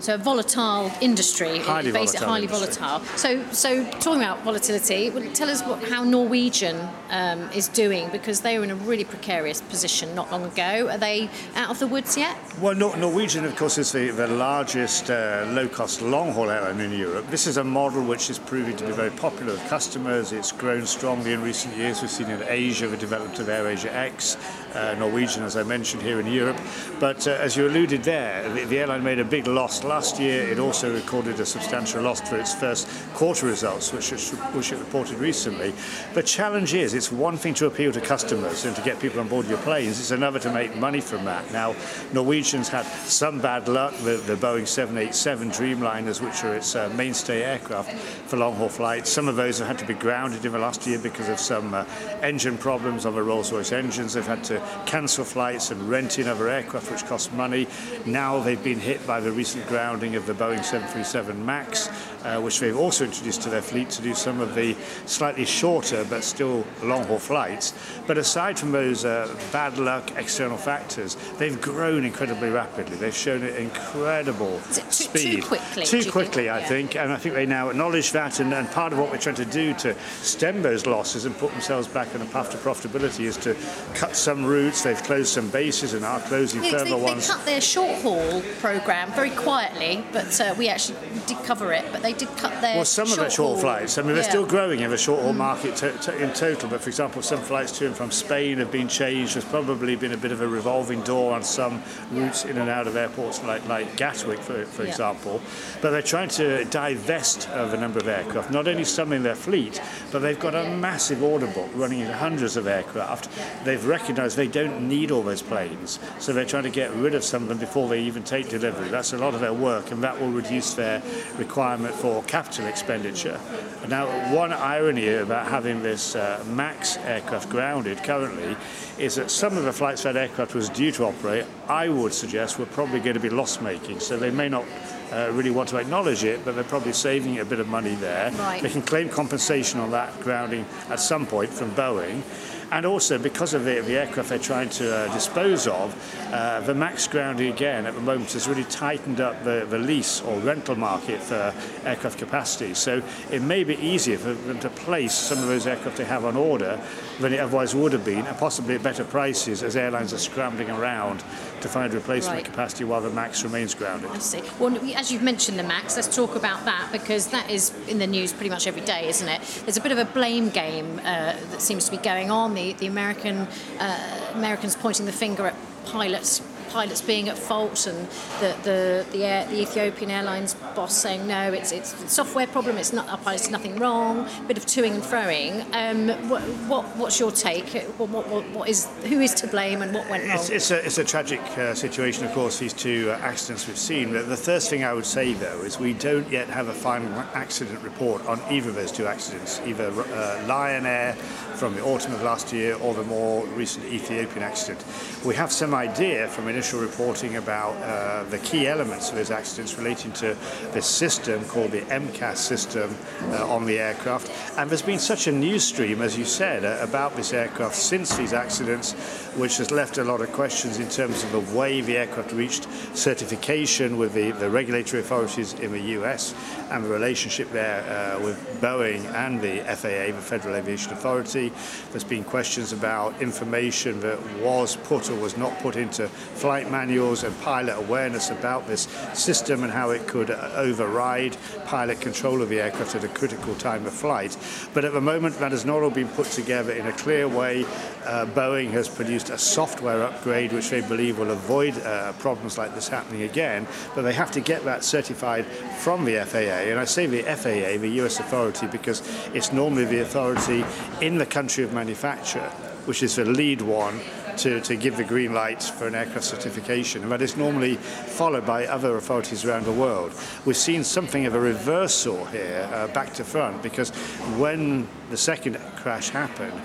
so 0.00 0.14
a 0.14 0.18
volatile 0.18 0.90
industry, 1.00 1.58
highly 1.58 1.90
volatile. 1.90 2.26
Highly 2.26 2.46
industry. 2.46 2.82
volatile. 2.82 3.18
So, 3.18 3.44
so 3.52 3.84
talking 4.00 4.22
about 4.22 4.42
volatility, 4.42 5.10
tell 5.34 5.50
us 5.50 5.62
what, 5.62 5.82
how 5.84 6.04
Norwegian 6.04 6.88
um, 7.10 7.50
is 7.52 7.68
doing 7.68 8.08
because 8.10 8.40
they 8.40 8.58
were 8.58 8.64
in 8.64 8.70
a 8.70 8.76
really 8.76 9.04
precarious 9.04 9.60
position 9.60 10.14
not 10.14 10.30
long 10.32 10.44
ago. 10.44 10.88
Are 10.88 10.98
they 10.98 11.28
out 11.54 11.70
of 11.70 11.78
the 11.78 11.86
woods 11.86 12.16
yet? 12.16 12.36
Well, 12.60 12.74
Norwegian, 12.74 13.44
of 13.44 13.54
course, 13.56 13.78
is 13.78 13.92
the, 13.92 14.10
the 14.10 14.26
largest 14.26 15.10
uh, 15.10 15.46
low-cost 15.50 16.02
long-haul 16.02 16.50
airline 16.50 16.80
in 16.80 16.92
Europe. 16.98 17.28
This 17.30 17.46
is 17.46 17.56
a 17.58 17.64
model 17.64 18.02
which 18.02 18.30
is 18.30 18.38
proving 18.38 18.76
to 18.76 18.86
be 18.86 18.92
very 18.92 19.10
popular 19.10 19.52
with 19.52 19.68
customers. 19.68 20.32
It's 20.32 20.52
grown 20.52 20.86
strongly 20.86 21.32
in 21.32 21.42
recent 21.42 21.76
years. 21.76 22.00
We've 22.00 22.10
seen 22.10 22.30
in 22.30 22.42
Asia 22.48 22.88
the 22.88 22.96
development 22.96 23.38
of 23.38 23.46
AirAsia 23.48 23.92
X, 23.92 24.36
uh, 24.74 24.93
Norwegian, 24.96 25.42
as 25.42 25.56
I 25.56 25.62
mentioned, 25.62 26.02
here 26.02 26.20
in 26.20 26.26
Europe. 26.26 26.60
But 27.00 27.26
uh, 27.26 27.32
as 27.32 27.56
you 27.56 27.66
alluded 27.66 28.02
there, 28.02 28.48
the, 28.50 28.64
the, 28.64 28.78
airline 28.78 29.02
made 29.02 29.18
a 29.18 29.24
big 29.24 29.46
loss 29.46 29.84
last 29.84 30.18
year. 30.18 30.48
It 30.48 30.58
also 30.58 30.92
recorded 30.92 31.40
a 31.40 31.46
substantial 31.46 32.02
loss 32.02 32.20
for 32.20 32.36
its 32.36 32.54
first 32.54 32.88
quarter 33.14 33.46
results, 33.46 33.92
which 33.92 34.12
it, 34.12 34.20
which 34.54 34.72
it 34.72 34.78
reported 34.78 35.18
recently. 35.18 35.72
The 36.14 36.22
challenge 36.22 36.74
is 36.74 36.94
it's 36.94 37.12
one 37.12 37.36
thing 37.36 37.54
to 37.54 37.66
appeal 37.66 37.92
to 37.92 38.00
customers 38.00 38.64
and 38.64 38.74
to 38.76 38.82
get 38.82 39.00
people 39.00 39.20
on 39.20 39.28
board 39.28 39.46
your 39.46 39.58
planes. 39.58 40.00
It's 40.00 40.10
another 40.10 40.38
to 40.40 40.52
make 40.52 40.76
money 40.76 41.00
from 41.00 41.24
that. 41.24 41.50
Now, 41.52 41.74
Norwegian's 42.12 42.68
had 42.68 42.86
some 42.86 43.40
bad 43.40 43.68
luck. 43.68 43.94
The, 43.98 44.16
the 44.16 44.36
Boeing 44.36 44.66
787 44.66 45.50
Dreamliners, 45.50 46.20
which 46.20 46.44
are 46.44 46.54
its 46.54 46.74
uh, 46.74 46.92
mainstay 46.96 47.42
aircraft 47.42 47.92
for 48.28 48.36
long-haul 48.36 48.68
flights, 48.68 49.10
some 49.10 49.28
of 49.28 49.36
those 49.36 49.58
have 49.58 49.68
had 49.68 49.78
to 49.78 49.86
be 49.86 49.94
grounded 49.94 50.44
in 50.44 50.52
the 50.52 50.58
last 50.58 50.86
year 50.86 50.98
because 50.98 51.28
of 51.28 51.38
some 51.38 51.74
uh, 51.74 51.84
engine 52.22 52.58
problems 52.58 53.06
on 53.06 53.14
the 53.14 53.22
Rolls-Royce 53.22 53.72
engines. 53.72 54.14
They've 54.14 54.26
had 54.26 54.44
to 54.44 54.60
cancel 54.86 55.24
flights 55.24 55.70
and 55.70 55.88
renting 55.88 56.26
other 56.26 56.48
aircraft, 56.48 56.90
which 56.90 57.04
cost 57.06 57.32
money. 57.32 57.66
Now 58.06 58.40
they've 58.40 58.62
been 58.62 58.80
hit 58.80 59.06
by 59.06 59.20
the 59.20 59.32
recent 59.32 59.66
grounding 59.66 60.16
of 60.16 60.26
the 60.26 60.32
Boeing 60.32 60.64
737 60.64 61.44
MAX, 61.44 61.88
uh, 62.24 62.40
which 62.40 62.60
they've 62.60 62.76
also 62.76 63.04
introduced 63.04 63.42
to 63.42 63.50
their 63.50 63.62
fleet 63.62 63.90
to 63.90 64.02
do 64.02 64.14
some 64.14 64.40
of 64.40 64.54
the 64.54 64.76
slightly 65.06 65.44
shorter 65.44 66.04
but 66.08 66.24
still 66.24 66.64
long 66.82 67.04
haul 67.04 67.18
flights. 67.18 67.74
But 68.06 68.18
aside 68.18 68.58
from 68.58 68.72
those 68.72 69.04
uh, 69.04 69.34
bad 69.52 69.78
luck 69.78 70.16
external 70.16 70.56
factors, 70.56 71.16
they've 71.38 71.60
grown 71.60 72.04
incredibly 72.04 72.50
rapidly. 72.50 72.96
They've 72.96 73.14
shown 73.14 73.42
an 73.42 73.54
incredible 73.56 74.60
too, 74.72 74.82
speed. 74.90 75.42
Too 75.42 75.42
quickly. 75.42 75.86
Too 75.86 76.10
quickly, 76.10 76.44
think? 76.44 76.50
I 76.50 76.58
yeah. 76.60 76.66
think. 76.66 76.96
And 76.96 77.12
I 77.12 77.16
think 77.16 77.34
they 77.34 77.46
now 77.46 77.70
acknowledge 77.70 78.12
that. 78.12 78.40
And, 78.40 78.52
and 78.52 78.70
part 78.70 78.92
of 78.92 78.98
what 78.98 79.10
we're 79.10 79.18
trying 79.18 79.34
to 79.36 79.44
do 79.44 79.74
to 79.74 79.96
stem 80.22 80.62
those 80.62 80.86
losses 80.86 81.24
and 81.24 81.36
put 81.36 81.50
themselves 81.52 81.88
back 81.88 82.14
on 82.14 82.22
a 82.22 82.26
path 82.26 82.50
to 82.50 82.56
profitability 82.58 83.24
is 83.24 83.36
to 83.38 83.56
cut 83.94 84.16
some 84.16 84.44
routes. 84.44 84.73
They've 84.82 85.02
closed 85.02 85.28
some 85.28 85.48
bases 85.50 85.94
and 85.94 86.04
are 86.04 86.20
closing 86.20 86.62
yeah, 86.64 86.72
further 86.72 86.96
they, 86.96 87.02
ones. 87.02 87.28
They 87.28 87.34
cut 87.34 87.44
their 87.44 87.60
short 87.60 88.02
haul 88.02 88.42
program 88.60 89.12
very 89.12 89.30
quietly, 89.30 90.04
but 90.12 90.40
uh, 90.40 90.54
we 90.58 90.68
actually 90.68 90.98
did 91.26 91.38
cover 91.44 91.72
it. 91.72 91.84
But 91.92 92.02
they 92.02 92.12
did 92.12 92.28
cut 92.36 92.60
their 92.60 92.76
well, 92.76 92.84
some 92.84 93.10
of 93.10 93.16
their 93.16 93.30
short 93.30 93.54
haul. 93.54 93.60
flights. 93.60 93.98
I 93.98 94.02
mean, 94.02 94.14
they're 94.14 94.22
yeah. 94.24 94.30
still 94.30 94.46
growing 94.46 94.80
in 94.80 94.90
the 94.90 94.96
short 94.96 95.20
haul 95.22 95.32
mm. 95.32 95.36
market 95.36 95.76
to, 95.76 95.92
to, 95.92 96.22
in 96.22 96.32
total. 96.32 96.68
But 96.68 96.80
for 96.80 96.88
example, 96.88 97.22
some 97.22 97.40
flights 97.40 97.76
to 97.78 97.86
and 97.86 97.96
from 97.96 98.10
Spain 98.10 98.58
have 98.58 98.70
been 98.70 98.88
changed. 98.88 99.34
There's 99.34 99.44
probably 99.44 99.96
been 99.96 100.12
a 100.12 100.16
bit 100.16 100.32
of 100.32 100.40
a 100.40 100.48
revolving 100.48 101.02
door 101.02 101.34
on 101.34 101.42
some 101.42 101.82
routes 102.12 102.44
in 102.44 102.58
and 102.58 102.70
out 102.70 102.86
of 102.86 102.96
airports 102.96 103.42
like, 103.44 103.66
like 103.68 103.96
Gatwick, 103.96 104.38
for, 104.38 104.64
for 104.64 104.82
yeah. 104.82 104.88
example. 104.88 105.40
But 105.80 105.90
they're 105.90 106.02
trying 106.02 106.28
to 106.30 106.64
divest 106.66 107.48
of 107.50 107.74
a 107.74 107.76
number 107.76 107.98
of 107.98 108.08
aircraft, 108.08 108.50
not 108.50 108.68
only 108.68 108.84
some 108.84 109.12
in 109.12 109.22
their 109.22 109.34
fleet, 109.34 109.80
but 110.10 110.20
they've 110.20 110.38
got 110.38 110.54
a 110.54 110.74
massive 110.76 111.22
order 111.22 111.46
book 111.48 111.70
running 111.74 112.00
into 112.00 112.16
hundreds 112.16 112.56
of 112.56 112.66
aircraft. 112.66 113.28
They've 113.64 113.84
recognised 113.84 114.36
they 114.36 114.46
don't 114.46 114.63
need 114.68 115.10
all 115.10 115.22
those 115.22 115.42
planes, 115.42 115.98
so 116.18 116.32
they're 116.32 116.44
trying 116.44 116.64
to 116.64 116.70
get 116.70 116.92
rid 116.94 117.14
of 117.14 117.24
some 117.24 117.42
of 117.42 117.48
them 117.48 117.58
before 117.58 117.88
they 117.88 118.00
even 118.00 118.22
take 118.22 118.48
delivery. 118.48 118.88
That's 118.88 119.12
a 119.12 119.18
lot 119.18 119.34
of 119.34 119.40
their 119.40 119.52
work, 119.52 119.90
and 119.90 120.02
that 120.02 120.20
will 120.20 120.30
reduce 120.30 120.74
their 120.74 121.02
requirement 121.36 121.94
for 121.94 122.22
capital 122.24 122.66
expenditure. 122.66 123.40
Now, 123.88 124.06
one 124.34 124.52
irony 124.52 125.08
about 125.08 125.46
having 125.46 125.82
this 125.82 126.16
uh, 126.16 126.42
MAX 126.48 126.96
aircraft 126.98 127.50
grounded 127.50 128.02
currently 128.02 128.56
is 128.98 129.16
that 129.16 129.30
some 129.30 129.56
of 129.56 129.64
the 129.64 129.72
flights 129.72 130.04
that 130.04 130.16
aircraft 130.16 130.54
was 130.54 130.68
due 130.68 130.92
to 130.92 131.04
operate, 131.04 131.44
I 131.68 131.88
would 131.88 132.14
suggest, 132.14 132.58
were 132.58 132.66
probably 132.66 133.00
going 133.00 133.14
to 133.14 133.20
be 133.20 133.30
loss 133.30 133.60
making. 133.60 134.00
So 134.00 134.16
they 134.16 134.30
may 134.30 134.48
not 134.48 134.64
uh, 135.12 135.30
really 135.32 135.50
want 135.50 135.68
to 135.70 135.76
acknowledge 135.76 136.24
it, 136.24 136.44
but 136.44 136.54
they're 136.54 136.64
probably 136.64 136.92
saving 136.92 137.38
a 137.38 137.44
bit 137.44 137.60
of 137.60 137.68
money 137.68 137.94
there. 137.96 138.30
Right. 138.32 138.62
They 138.62 138.70
can 138.70 138.82
claim 138.82 139.08
compensation 139.08 139.80
on 139.80 139.90
that 139.90 140.18
grounding 140.20 140.64
at 140.88 141.00
some 141.00 141.26
point 141.26 141.50
from 141.50 141.70
Boeing. 141.72 142.22
And 142.70 142.86
also, 142.86 143.18
because 143.18 143.54
of 143.54 143.64
the, 143.64 143.80
the 143.80 143.98
aircraft 143.98 144.28
they're 144.30 144.38
trying 144.38 144.68
to 144.70 144.96
uh, 144.96 145.12
dispose 145.12 145.66
of, 145.66 145.94
uh, 146.34 146.60
the 146.60 146.74
MAX 146.74 147.06
grounding 147.06 147.52
again 147.52 147.86
at 147.86 147.94
the 147.94 148.00
moment 148.00 148.32
has 148.32 148.48
really 148.48 148.64
tightened 148.64 149.20
up 149.20 149.44
the, 149.44 149.66
the 149.68 149.78
lease 149.78 150.20
or 150.22 150.38
rental 150.40 150.74
market 150.76 151.20
for 151.20 151.54
aircraft 151.84 152.18
capacity. 152.18 152.74
So 152.74 153.02
it 153.30 153.42
may 153.42 153.62
be 153.64 153.76
easier 153.76 154.18
for 154.18 154.34
them 154.34 154.58
to 154.60 154.70
place 154.70 155.14
some 155.14 155.38
of 155.38 155.46
those 155.46 155.66
aircraft 155.66 155.96
they 155.96 156.04
have 156.04 156.24
on 156.24 156.36
order 156.36 156.80
than 157.20 157.32
it 157.32 157.38
otherwise 157.40 157.74
would 157.74 157.92
have 157.92 158.04
been, 158.04 158.26
and 158.26 158.36
possibly 158.38 158.74
at 158.74 158.82
better 158.82 159.04
prices 159.04 159.62
as 159.62 159.76
airlines 159.76 160.12
are 160.12 160.18
scrambling 160.18 160.70
around 160.70 161.22
to 161.60 161.68
find 161.68 161.94
replacement 161.94 162.36
Right. 162.36 162.44
capacity 162.44 162.84
while 162.84 163.00
the 163.00 163.10
MAX 163.10 163.44
remains 163.44 163.74
grounded. 163.74 164.10
I 164.10 164.18
see. 164.18 164.42
Well, 164.58 164.76
as 164.96 165.12
you've 165.12 165.22
mentioned 165.22 165.58
the 165.58 165.62
Max, 165.62 165.94
let's 165.96 166.14
talk 166.14 166.34
about 166.36 166.64
that 166.64 166.88
because 166.90 167.28
that 167.28 167.48
is 167.50 167.72
in 167.86 167.98
the 167.98 168.06
news 168.06 168.32
pretty 168.32 168.50
much 168.50 168.66
every 168.66 168.80
day, 168.82 169.08
isn't 169.08 169.28
it? 169.28 169.40
There's 169.64 169.76
a 169.76 169.80
bit 169.80 169.92
of 169.92 169.98
a 169.98 170.04
blame 170.06 170.48
game 170.50 170.98
uh, 171.00 171.34
that 171.50 171.62
seems 171.62 171.84
to 171.84 171.90
be 171.90 171.98
going 171.98 172.30
on. 172.30 172.54
The 172.54 172.72
the 172.74 172.86
American 172.86 173.46
uh, 173.78 174.32
Americans 174.34 174.74
pointing 174.74 175.06
the 175.06 175.12
finger 175.12 175.46
at 175.46 175.54
pilots 175.84 176.42
pilots 176.74 177.00
being 177.00 177.28
at 177.28 177.38
fault 177.38 177.86
and 177.86 178.08
the 178.40 178.50
the 178.64 179.06
the, 179.12 179.24
air, 179.24 179.46
the 179.46 179.62
Ethiopian 179.62 180.10
Airlines 180.10 180.54
boss 180.74 180.94
saying 180.96 181.26
no, 181.26 181.52
it's 181.52 181.70
it's 181.70 181.94
a 182.02 182.08
software 182.08 182.48
problem. 182.48 182.76
It's 182.76 182.92
not 182.92 183.08
our 183.08 183.18
pilots, 183.18 183.48
nothing 183.48 183.76
wrong. 183.78 184.28
bit 184.48 184.58
of 184.58 184.66
toing 184.66 184.94
and 184.94 185.02
froing. 185.02 185.52
Um, 185.72 186.28
what, 186.28 186.42
what 186.68 186.84
what's 186.96 187.20
your 187.20 187.30
take? 187.30 187.68
What, 187.98 188.08
what, 188.10 188.44
what, 188.50 188.68
is 188.68 188.88
who 189.04 189.20
is 189.20 189.34
to 189.34 189.46
blame 189.46 189.82
and 189.82 189.94
what 189.94 190.10
went 190.10 190.24
wrong? 190.24 190.36
It's, 190.36 190.50
it's, 190.50 190.70
a, 190.72 190.84
it's 190.84 190.98
a 190.98 191.04
tragic 191.04 191.40
uh, 191.56 191.74
situation, 191.74 192.24
of 192.24 192.32
course, 192.32 192.58
these 192.58 192.72
two 192.72 193.10
uh, 193.10 193.18
accidents 193.22 193.68
we've 193.68 193.78
seen. 193.78 194.12
The, 194.12 194.22
the 194.22 194.36
first 194.36 194.68
thing 194.68 194.82
I 194.82 194.92
would 194.92 195.06
say, 195.06 195.34
though, 195.34 195.60
is 195.62 195.78
we 195.78 195.92
don't 195.94 196.28
yet 196.28 196.48
have 196.48 196.68
a 196.68 196.74
final 196.74 197.08
accident 197.34 197.80
report 197.82 198.26
on 198.26 198.40
either 198.50 198.70
of 198.70 198.74
those 198.74 198.90
two 198.90 199.06
accidents, 199.06 199.60
either 199.64 199.90
uh, 199.90 200.44
Lion 200.46 200.86
Air 200.86 201.14
from 201.54 201.74
the 201.74 201.84
autumn 201.84 202.14
of 202.14 202.22
last 202.22 202.52
year 202.52 202.74
or 202.82 202.94
the 202.94 203.04
more 203.04 203.46
recent 203.48 203.84
Ethiopian 203.86 204.42
accident. 204.42 204.84
We 205.24 205.34
have 205.36 205.52
some 205.52 205.72
idea 205.74 206.28
from 206.28 206.48
an 206.48 206.56
reporting 206.72 207.36
about 207.36 207.74
uh, 207.82 208.24
the 208.30 208.38
key 208.38 208.66
elements 208.66 209.10
of 209.10 209.16
those 209.16 209.30
accidents 209.30 209.76
relating 209.76 210.12
to 210.12 210.36
this 210.72 210.86
system 210.86 211.44
called 211.44 211.70
the 211.70 211.82
MCAS 211.82 212.36
system 212.36 212.94
uh, 213.30 213.52
on 213.52 213.66
the 213.66 213.78
aircraft. 213.78 214.30
And 214.56 214.70
there's 214.70 214.82
been 214.82 214.98
such 214.98 215.26
a 215.26 215.32
news 215.32 215.64
stream, 215.64 216.00
as 216.00 216.16
you 216.16 216.24
said, 216.24 216.64
uh, 216.64 216.78
about 216.80 217.16
this 217.16 217.32
aircraft 217.32 217.74
since 217.74 218.16
these 218.16 218.32
accidents, 218.32 218.92
which 219.36 219.58
has 219.58 219.70
left 219.70 219.98
a 219.98 220.04
lot 220.04 220.20
of 220.20 220.32
questions 220.32 220.78
in 220.78 220.88
terms 220.88 221.24
of 221.24 221.32
the 221.32 221.58
way 221.58 221.80
the 221.80 221.96
aircraft 221.96 222.32
reached 222.32 222.68
certification 222.96 223.98
with 223.98 224.14
the, 224.14 224.30
the 224.32 224.48
regulatory 224.48 225.00
authorities 225.02 225.54
in 225.54 225.72
the 225.72 225.80
US 226.00 226.34
and 226.70 226.84
the 226.84 226.88
relationship 226.88 227.50
there 227.50 227.82
uh, 227.82 228.22
with 228.22 228.36
Boeing 228.60 229.04
and 229.14 229.40
the 229.40 229.58
FAA, 229.64 230.14
the 230.14 230.22
Federal 230.22 230.54
Aviation 230.54 230.92
Authority. 230.92 231.52
There's 231.90 232.04
been 232.04 232.24
questions 232.24 232.72
about 232.72 233.20
information 233.20 234.00
that 234.00 234.18
was 234.40 234.76
put 234.76 235.10
or 235.10 235.16
was 235.16 235.36
not 235.36 235.58
put 235.58 235.76
into 235.76 236.06
flight 236.08 236.53
manuals 236.62 237.24
and 237.24 237.38
pilot 237.40 237.76
awareness 237.76 238.30
about 238.30 238.66
this 238.66 238.82
system 239.12 239.64
and 239.64 239.72
how 239.72 239.90
it 239.90 240.06
could 240.06 240.30
uh, 240.30 240.50
override 240.54 241.36
pilot 241.64 242.00
control 242.00 242.42
of 242.42 242.48
the 242.48 242.60
aircraft 242.60 242.94
at 242.94 243.04
a 243.04 243.08
critical 243.08 243.54
time 243.56 243.84
of 243.86 243.92
flight. 243.92 244.36
But 244.72 244.84
at 244.84 244.92
the 244.92 245.00
moment, 245.00 245.38
that 245.38 245.52
has 245.52 245.64
not 245.64 245.82
all 245.82 245.90
been 245.90 246.08
put 246.08 246.26
together 246.26 246.72
in 246.72 246.86
a 246.86 246.92
clear 246.92 247.26
way. 247.26 247.64
Uh, 248.04 248.26
Boeing 248.26 248.70
has 248.70 248.88
produced 248.88 249.30
a 249.30 249.38
software 249.38 250.02
upgrade 250.02 250.52
which 250.52 250.70
they 250.70 250.80
believe 250.80 251.18
will 251.18 251.30
avoid 251.30 251.76
uh, 251.78 252.12
problems 252.14 252.58
like 252.58 252.74
this 252.74 252.88
happening 252.88 253.22
again, 253.22 253.66
but 253.94 254.02
they 254.02 254.12
have 254.12 254.30
to 254.30 254.40
get 254.40 254.64
that 254.64 254.84
certified 254.84 255.46
from 255.78 256.04
the 256.04 256.24
FAA. 256.24 256.70
And 256.70 256.78
I 256.78 256.84
say 256.84 257.06
the 257.06 257.22
FAA, 257.22 257.78
the 257.80 258.00
US 258.04 258.20
authority, 258.20 258.66
because 258.66 259.02
it's 259.34 259.52
normally 259.52 259.84
the 259.84 260.00
authority 260.00 260.64
in 261.00 261.18
the 261.18 261.26
country 261.26 261.64
of 261.64 261.72
manufacture, 261.72 262.48
which 262.86 263.02
is 263.02 263.16
the 263.16 263.24
lead 263.24 263.62
one 263.62 264.00
to, 264.38 264.60
to 264.60 264.76
give 264.76 264.96
the 264.96 265.04
green 265.04 265.34
light 265.34 265.62
for 265.62 265.86
an 265.86 265.94
aircraft 265.94 266.24
certification, 266.24 267.02
and 267.02 267.12
that 267.12 267.22
is 267.22 267.36
normally 267.36 267.76
followed 267.76 268.46
by 268.46 268.66
other 268.66 268.96
authorities 268.96 269.44
around 269.44 269.64
the 269.64 269.72
world. 269.72 270.12
We've 270.44 270.56
seen 270.56 270.84
something 270.84 271.26
of 271.26 271.34
a 271.34 271.40
reversal 271.40 272.24
here, 272.26 272.68
uh, 272.72 272.88
back 272.88 273.12
to 273.14 273.24
front, 273.24 273.62
because 273.62 273.90
when 274.38 274.88
the 275.10 275.16
second 275.16 275.58
crash 275.76 276.10
happened, 276.10 276.60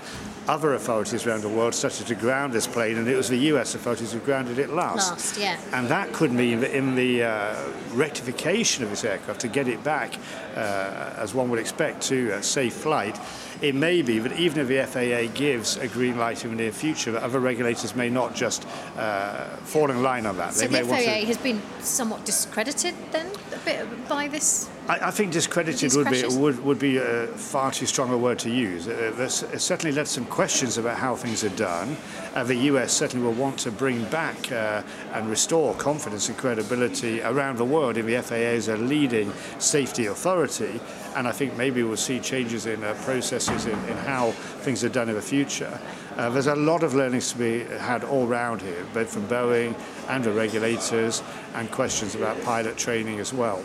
other 0.48 0.74
authorities 0.74 1.26
around 1.26 1.42
the 1.42 1.48
world 1.48 1.74
started 1.74 2.06
to 2.06 2.14
ground 2.14 2.52
this 2.52 2.66
plane, 2.66 2.96
and 2.96 3.06
it 3.06 3.16
was 3.16 3.28
the 3.28 3.38
US 3.52 3.74
authorities 3.74 4.12
who 4.12 4.18
grounded 4.20 4.58
it 4.58 4.70
last. 4.70 5.10
Last, 5.10 5.38
yeah. 5.38 5.60
And 5.72 5.86
that 5.88 6.12
could 6.12 6.32
mean 6.32 6.60
that 6.60 6.76
in 6.76 6.96
the 6.96 7.22
uh, 7.22 7.56
rectification 7.92 8.82
of 8.82 8.90
this 8.90 9.04
aircraft 9.04 9.40
to 9.40 9.48
get 9.48 9.68
it 9.68 9.84
back, 9.84 10.14
uh, 10.56 11.14
as 11.16 11.34
one 11.34 11.50
would 11.50 11.60
expect, 11.60 12.02
to 12.02 12.30
a 12.32 12.42
safe 12.42 12.74
flight, 12.74 13.18
it 13.62 13.74
may 13.74 14.02
be 14.02 14.18
that 14.18 14.32
even 14.38 14.58
if 14.58 14.68
the 14.68 14.82
FAA 14.86 15.32
gives 15.34 15.76
a 15.76 15.86
green 15.86 16.18
light 16.18 16.44
in 16.44 16.50
the 16.50 16.56
near 16.56 16.72
future, 16.72 17.12
that 17.12 17.22
other 17.22 17.38
regulators 17.38 17.59
may 17.96 18.08
not 18.08 18.34
just 18.34 18.66
uh, 18.96 19.44
fall 19.64 19.90
in 19.90 20.02
line 20.02 20.26
on 20.26 20.36
that. 20.36 20.54
So 20.54 20.60
they 20.60 20.66
the 20.66 20.72
may 20.72 20.82
FAA 20.82 20.90
want 20.90 21.04
to. 21.04 21.26
has 21.26 21.38
been 21.38 21.62
somewhat 21.80 22.24
discredited 22.24 22.94
then 23.12 23.30
a 23.54 23.58
bit 23.58 24.08
by 24.08 24.28
this. 24.28 24.68
I, 24.88 25.08
I 25.08 25.10
think 25.10 25.32
discredited 25.32 25.94
would 25.94 26.10
be 26.10 26.24
would, 26.26 26.64
would 26.64 26.78
be 26.78 26.96
a 26.96 27.26
far 27.28 27.70
too 27.70 27.86
strong 27.86 28.12
a 28.12 28.18
word 28.18 28.38
to 28.40 28.50
use. 28.50 28.88
Uh, 28.88 29.12
there's 29.16 29.42
it 29.42 29.60
certainly 29.60 29.94
led 29.94 30.08
some 30.08 30.24
questions 30.26 30.78
about 30.78 30.96
how 30.96 31.14
things 31.14 31.44
are 31.44 31.56
done. 31.56 31.96
Uh, 32.34 32.44
the 32.44 32.56
US 32.56 32.92
certainly 32.92 33.24
will 33.24 33.34
want 33.34 33.58
to 33.60 33.70
bring 33.70 34.04
back 34.06 34.50
uh, 34.52 34.82
and 35.12 35.28
restore 35.28 35.74
confidence 35.74 36.28
and 36.28 36.38
credibility 36.38 37.20
around 37.22 37.58
the 37.58 37.64
world 37.64 37.96
in 37.96 38.06
the 38.06 38.20
FAA 38.20 38.34
as 38.34 38.68
a 38.68 38.76
leading 38.76 39.32
safety 39.58 40.06
authority. 40.06 40.80
And 41.14 41.26
I 41.26 41.32
think 41.32 41.56
maybe 41.56 41.82
we'll 41.82 41.96
see 41.96 42.20
changes 42.20 42.66
in 42.66 42.82
uh, 42.84 42.94
processes 43.02 43.66
in, 43.66 43.78
in 43.88 43.96
how 43.98 44.30
things 44.62 44.84
are 44.84 44.88
done 44.88 45.08
in 45.08 45.14
the 45.14 45.22
future. 45.22 45.80
Uh, 46.16 46.30
there's 46.30 46.46
a 46.46 46.54
lot 46.54 46.82
of 46.82 46.94
learnings 46.94 47.32
to 47.32 47.38
be 47.38 47.64
had 47.78 48.04
all 48.04 48.26
round 48.26 48.62
here, 48.62 48.86
both 48.92 49.12
from 49.12 49.26
Boeing 49.26 49.74
and 50.08 50.24
the 50.24 50.32
regulators, 50.32 51.22
and 51.54 51.70
questions 51.70 52.14
about 52.14 52.40
pilot 52.42 52.76
training 52.76 53.20
as 53.20 53.32
well. 53.32 53.62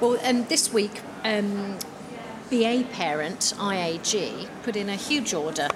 Well, 0.00 0.18
um, 0.24 0.44
this 0.46 0.72
week, 0.72 1.00
um, 1.24 1.76
BA 2.50 2.84
parent 2.92 3.54
IAG 3.58 4.48
put 4.62 4.76
in 4.76 4.88
a 4.88 4.94
huge 4.94 5.34
order 5.34 5.68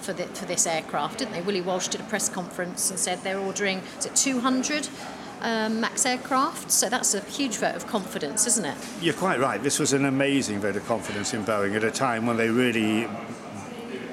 for, 0.00 0.12
the, 0.12 0.24
for 0.24 0.44
this 0.44 0.66
aircraft, 0.66 1.18
didn't 1.18 1.32
they? 1.32 1.40
Willie 1.40 1.60
Walsh 1.60 1.88
did 1.88 2.00
a 2.00 2.04
press 2.04 2.28
conference 2.28 2.90
and 2.90 2.98
said 2.98 3.22
they're 3.22 3.38
ordering, 3.38 3.82
is 3.98 4.06
it 4.06 4.14
200 4.14 4.88
um, 5.42 5.80
MAX 5.80 6.06
aircraft? 6.06 6.70
So 6.70 6.88
that's 6.88 7.14
a 7.14 7.20
huge 7.20 7.56
vote 7.56 7.74
of 7.74 7.86
confidence, 7.86 8.46
isn't 8.46 8.64
it? 8.64 8.76
You're 9.00 9.14
quite 9.14 9.40
right. 9.40 9.62
This 9.62 9.78
was 9.78 9.92
an 9.92 10.04
amazing 10.04 10.60
vote 10.60 10.76
of 10.76 10.86
confidence 10.86 11.34
in 11.34 11.44
Boeing 11.44 11.74
at 11.76 11.84
a 11.84 11.90
time 11.90 12.26
when 12.26 12.36
they 12.36 12.48
really 12.48 13.08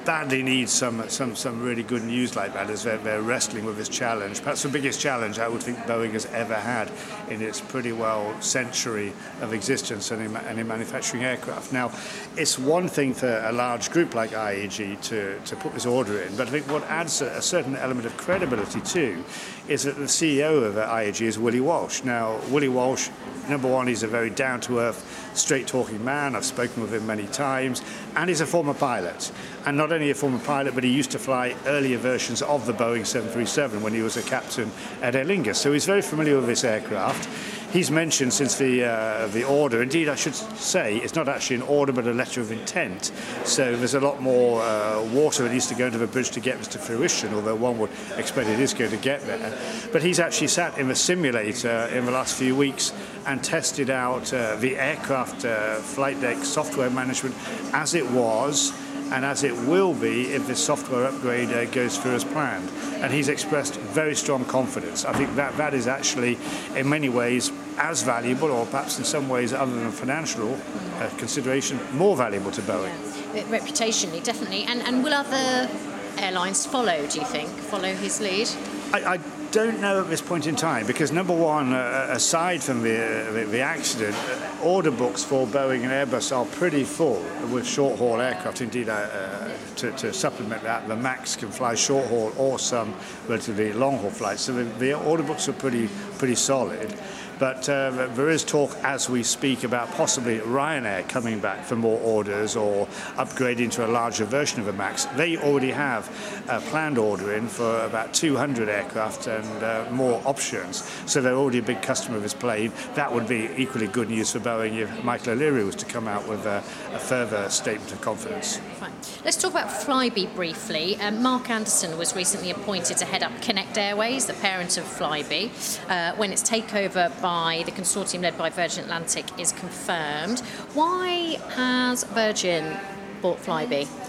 badly 0.05 0.43
needs 0.43 0.71
some, 0.71 1.07
some, 1.09 1.35
some 1.35 1.61
really 1.61 1.83
good 1.83 2.03
news 2.03 2.35
like 2.35 2.53
that 2.53 2.69
as 2.69 2.83
they're, 2.83 2.97
they're 2.99 3.21
wrestling 3.21 3.65
with 3.65 3.77
this 3.77 3.89
challenge. 3.89 4.41
Perhaps 4.41 4.63
the 4.63 4.69
biggest 4.69 4.99
challenge 4.99 5.39
I 5.39 5.47
would 5.47 5.63
think 5.63 5.79
Boeing 5.79 6.11
has 6.11 6.27
ever 6.27 6.53
had 6.53 6.91
in 7.29 7.41
its 7.41 7.59
pretty 7.59 7.91
well 7.91 8.39
century 8.41 9.11
of 9.41 9.53
existence 9.53 10.11
and 10.11 10.21
in, 10.21 10.35
and 10.35 10.59
in 10.59 10.67
manufacturing 10.67 11.23
aircraft. 11.23 11.73
Now, 11.73 11.91
it's 12.37 12.59
one 12.59 12.87
thing 12.87 13.13
for 13.13 13.39
a 13.45 13.51
large 13.51 13.89
group 13.91 14.13
like 14.13 14.31
IAG 14.31 15.01
to, 15.01 15.39
to 15.39 15.55
put 15.55 15.73
this 15.73 15.85
order 15.85 16.21
in, 16.21 16.35
but 16.35 16.47
I 16.47 16.51
think 16.51 16.69
what 16.69 16.83
adds 16.83 17.21
a, 17.21 17.27
a 17.27 17.41
certain 17.41 17.75
element 17.75 18.05
of 18.05 18.15
credibility 18.17 18.81
too 18.81 19.23
is 19.67 19.83
that 19.83 19.95
the 19.95 20.03
CEO 20.03 20.63
of 20.63 20.75
IAG 20.75 21.21
is 21.21 21.39
Willie 21.39 21.59
Walsh. 21.59 22.03
Now, 22.03 22.39
Willie 22.49 22.69
Walsh, 22.69 23.09
number 23.49 23.67
one, 23.67 23.87
he's 23.87 24.03
a 24.03 24.07
very 24.07 24.29
down 24.29 24.61
to 24.61 24.79
earth, 24.79 25.31
straight 25.33 25.67
talking 25.67 26.03
man. 26.03 26.35
I've 26.35 26.45
spoken 26.45 26.81
with 26.81 26.93
him 26.93 27.05
many 27.05 27.27
times, 27.27 27.81
and 28.15 28.29
he's 28.29 28.41
a 28.41 28.45
former 28.45 28.73
pilot. 28.73 29.31
And 29.65 29.77
not 29.77 29.91
only 29.91 30.11
a 30.11 30.15
former 30.15 30.39
pilot, 30.39 30.75
but 30.75 30.83
he 30.83 30.91
used 30.91 31.11
to 31.11 31.19
fly 31.19 31.55
earlier 31.65 31.97
versions 31.97 32.41
of 32.41 32.65
the 32.65 32.73
Boeing 32.73 33.05
737 33.05 33.81
when 33.81 33.93
he 33.93 34.01
was 34.01 34.17
a 34.17 34.23
captain 34.23 34.71
at 35.01 35.15
Aer 35.15 35.25
Lingus. 35.25 35.55
So 35.55 35.71
he's 35.71 35.85
very 35.85 36.01
familiar 36.01 36.37
with 36.37 36.47
this 36.47 36.63
aircraft. 36.63 37.27
He's 37.75 37.91
mentioned 37.91 38.31
since 38.31 38.55
the 38.55 38.85
uh, 38.85 39.27
the 39.27 39.43
order. 39.43 39.81
Indeed, 39.81 40.07
I 40.07 40.15
should 40.15 40.33
say 40.33 40.95
it's 40.95 41.13
not 41.13 41.27
actually 41.27 41.57
an 41.57 41.63
order, 41.63 41.91
but 41.91 42.07
a 42.07 42.13
letter 42.13 42.39
of 42.39 42.53
intent. 42.53 43.11
So 43.43 43.75
there's 43.75 43.95
a 43.95 43.99
lot 43.99 44.21
more 44.21 44.61
uh, 44.61 45.03
water 45.11 45.43
that 45.43 45.51
needs 45.51 45.67
to 45.67 45.75
go 45.75 45.87
into 45.87 45.97
the 45.97 46.07
bridge 46.07 46.29
to 46.31 46.39
get 46.39 46.57
this 46.57 46.69
to 46.69 46.79
fruition. 46.79 47.33
Although 47.33 47.55
one 47.55 47.77
would 47.79 47.89
expect 48.15 48.47
it 48.47 48.61
is 48.61 48.73
going 48.73 48.91
to 48.91 48.97
get 48.97 49.25
there. 49.25 49.59
But 49.91 50.03
he's 50.03 50.21
actually 50.21 50.47
sat 50.47 50.77
in 50.77 50.87
the 50.87 50.95
simulator 50.95 51.89
in 51.93 52.05
the 52.05 52.13
last 52.13 52.37
few 52.37 52.55
weeks 52.55 52.93
and 53.25 53.43
tested 53.43 53.89
out 53.89 54.33
uh, 54.33 54.55
the 54.55 54.77
aircraft 54.77 55.43
uh, 55.43 55.75
flight 55.75 56.21
deck 56.21 56.45
software 56.45 56.89
management 56.89 57.35
as 57.73 57.93
it 57.93 58.09
was 58.09 58.71
and 59.11 59.25
as 59.25 59.43
it 59.43 59.53
will 59.67 59.93
be 59.93 60.31
if 60.33 60.47
this 60.47 60.63
software 60.63 61.05
upgrade 61.05 61.49
uh, 61.49 61.65
goes 61.65 61.97
through 61.97 62.15
as 62.15 62.23
planned. 62.23 62.69
And 63.03 63.13
he's 63.13 63.27
expressed 63.27 63.75
very 63.75 64.15
strong 64.15 64.45
confidence. 64.45 65.03
I 65.03 65.11
think 65.11 65.35
that 65.35 65.55
that 65.57 65.73
is 65.73 65.87
actually, 65.87 66.37
in 66.75 66.89
many 66.89 67.09
ways, 67.09 67.51
as 67.77 68.03
valuable, 68.03 68.51
or 68.51 68.65
perhaps 68.65 68.97
in 68.97 69.03
some 69.03 69.29
ways, 69.29 69.53
other 69.53 69.75
than 69.75 69.91
financial 69.91 70.53
uh, 70.53 71.09
consideration, 71.17 71.79
more 71.93 72.15
valuable 72.15 72.51
to 72.51 72.61
Boeing. 72.61 72.93
Uh, 73.35 73.43
Reputationally, 73.49 74.23
definitely. 74.23 74.63
And, 74.63 74.81
and 74.81 75.03
will 75.03 75.13
other 75.13 75.69
airlines 76.17 76.65
follow, 76.65 77.05
do 77.07 77.19
you 77.19 77.25
think? 77.25 77.49
Follow 77.49 77.93
his 77.93 78.21
lead? 78.21 78.49
I, 78.93 79.15
I 79.15 79.19
don't 79.51 79.81
know 79.81 80.01
at 80.01 80.09
this 80.09 80.21
point 80.21 80.47
in 80.47 80.55
time 80.55 80.85
because 80.85 81.11
number 81.11 81.33
one, 81.33 81.73
uh, 81.73 82.07
aside 82.11 82.63
from 82.63 82.81
the, 82.81 83.27
uh, 83.27 83.31
the, 83.31 83.45
the 83.45 83.59
accident, 83.59 84.15
uh, 84.15 84.63
order 84.63 84.91
books 84.91 85.23
for 85.23 85.45
Boeing 85.47 85.83
and 85.83 85.91
Airbus 85.91 86.35
are 86.35 86.45
pretty 86.45 86.83
full 86.83 87.23
with 87.51 87.67
short 87.67 87.97
haul 87.97 88.21
aircraft. 88.21 88.61
Indeed, 88.61 88.89
uh, 88.89 88.93
uh, 88.93 89.51
to, 89.77 89.91
to 89.91 90.13
supplement 90.13 90.63
that, 90.63 90.87
the 90.87 90.95
Max 90.95 91.35
can 91.35 91.49
fly 91.51 91.75
short 91.75 92.07
haul 92.07 92.31
or 92.37 92.57
some 92.59 92.93
relatively 93.27 93.73
long 93.73 93.97
haul 93.97 94.09
flights. 94.09 94.43
So 94.43 94.53
the, 94.53 94.63
the 94.79 94.93
order 94.93 95.23
books 95.23 95.49
are 95.49 95.53
pretty 95.53 95.89
pretty 96.17 96.35
solid. 96.35 96.97
But 97.39 97.67
uh, 97.67 98.07
there 98.13 98.29
is 98.29 98.43
talk 98.43 98.75
as 98.83 99.09
we 99.09 99.23
speak 99.23 99.63
about 99.63 99.91
possibly 99.91 100.39
Ryanair 100.39 101.07
coming 101.09 101.39
back 101.39 101.63
for 101.65 101.75
more 101.75 101.99
orders 101.99 102.55
or 102.55 102.87
upgrading 103.15 103.71
to 103.73 103.85
a 103.85 103.89
larger 103.89 104.25
version 104.25 104.61
of 104.61 104.67
a 104.67 104.73
MAX. 104.73 105.05
They 105.15 105.37
already 105.37 105.71
have 105.71 106.09
a 106.49 106.61
planned 106.61 106.97
order 106.97 107.33
in 107.33 107.47
for 107.47 107.83
about 107.85 108.13
200 108.13 108.69
aircraft 108.69 109.27
and 109.27 109.63
uh, 109.63 109.85
more 109.91 110.21
options. 110.25 110.89
So 111.05 111.21
they're 111.21 111.35
already 111.35 111.59
a 111.59 111.63
big 111.63 111.81
customer 111.81 112.17
of 112.17 112.23
this 112.23 112.33
plane. 112.33 112.71
That 112.93 113.13
would 113.13 113.27
be 113.27 113.49
equally 113.57 113.87
good 113.87 114.09
news 114.09 114.31
for 114.31 114.39
Boeing 114.39 114.77
if 114.77 115.03
Michael 115.03 115.33
O'Leary 115.33 115.63
was 115.63 115.75
to 115.75 115.85
come 115.85 116.07
out 116.07 116.27
with 116.27 116.45
a, 116.45 116.63
a 116.93 116.99
further 116.99 117.49
statement 117.49 117.91
of 117.91 118.01
confidence. 118.01 118.57
Fine. 118.79 118.93
Let's 119.23 119.37
talk 119.37 119.51
about 119.51 119.69
Flybe 119.69 120.33
briefly. 120.35 120.95
Um, 120.97 121.21
Mark 121.21 121.49
Anderson 121.49 121.97
was 121.97 122.15
recently 122.15 122.51
appointed 122.51 122.97
to 122.97 123.05
head 123.05 123.23
up 123.23 123.31
Connect 123.41 123.77
Airways, 123.77 124.25
the 124.25 124.33
parent 124.33 124.77
of 124.77 124.83
Flybe, 124.85 125.49
uh, 125.89 126.15
when 126.15 126.31
its 126.31 126.43
takeover 126.43 127.11
by 127.25 127.63
the 127.65 127.71
consortium 127.71 128.21
led 128.21 128.37
by 128.37 128.51
Virgin 128.51 128.83
Atlantic 128.83 129.25
is 129.39 129.51
confirmed. 129.51 130.41
Why 130.75 131.39
has 131.55 132.03
Virgin 132.03 132.77
bought 133.19 133.39
Flybe? 133.39 134.04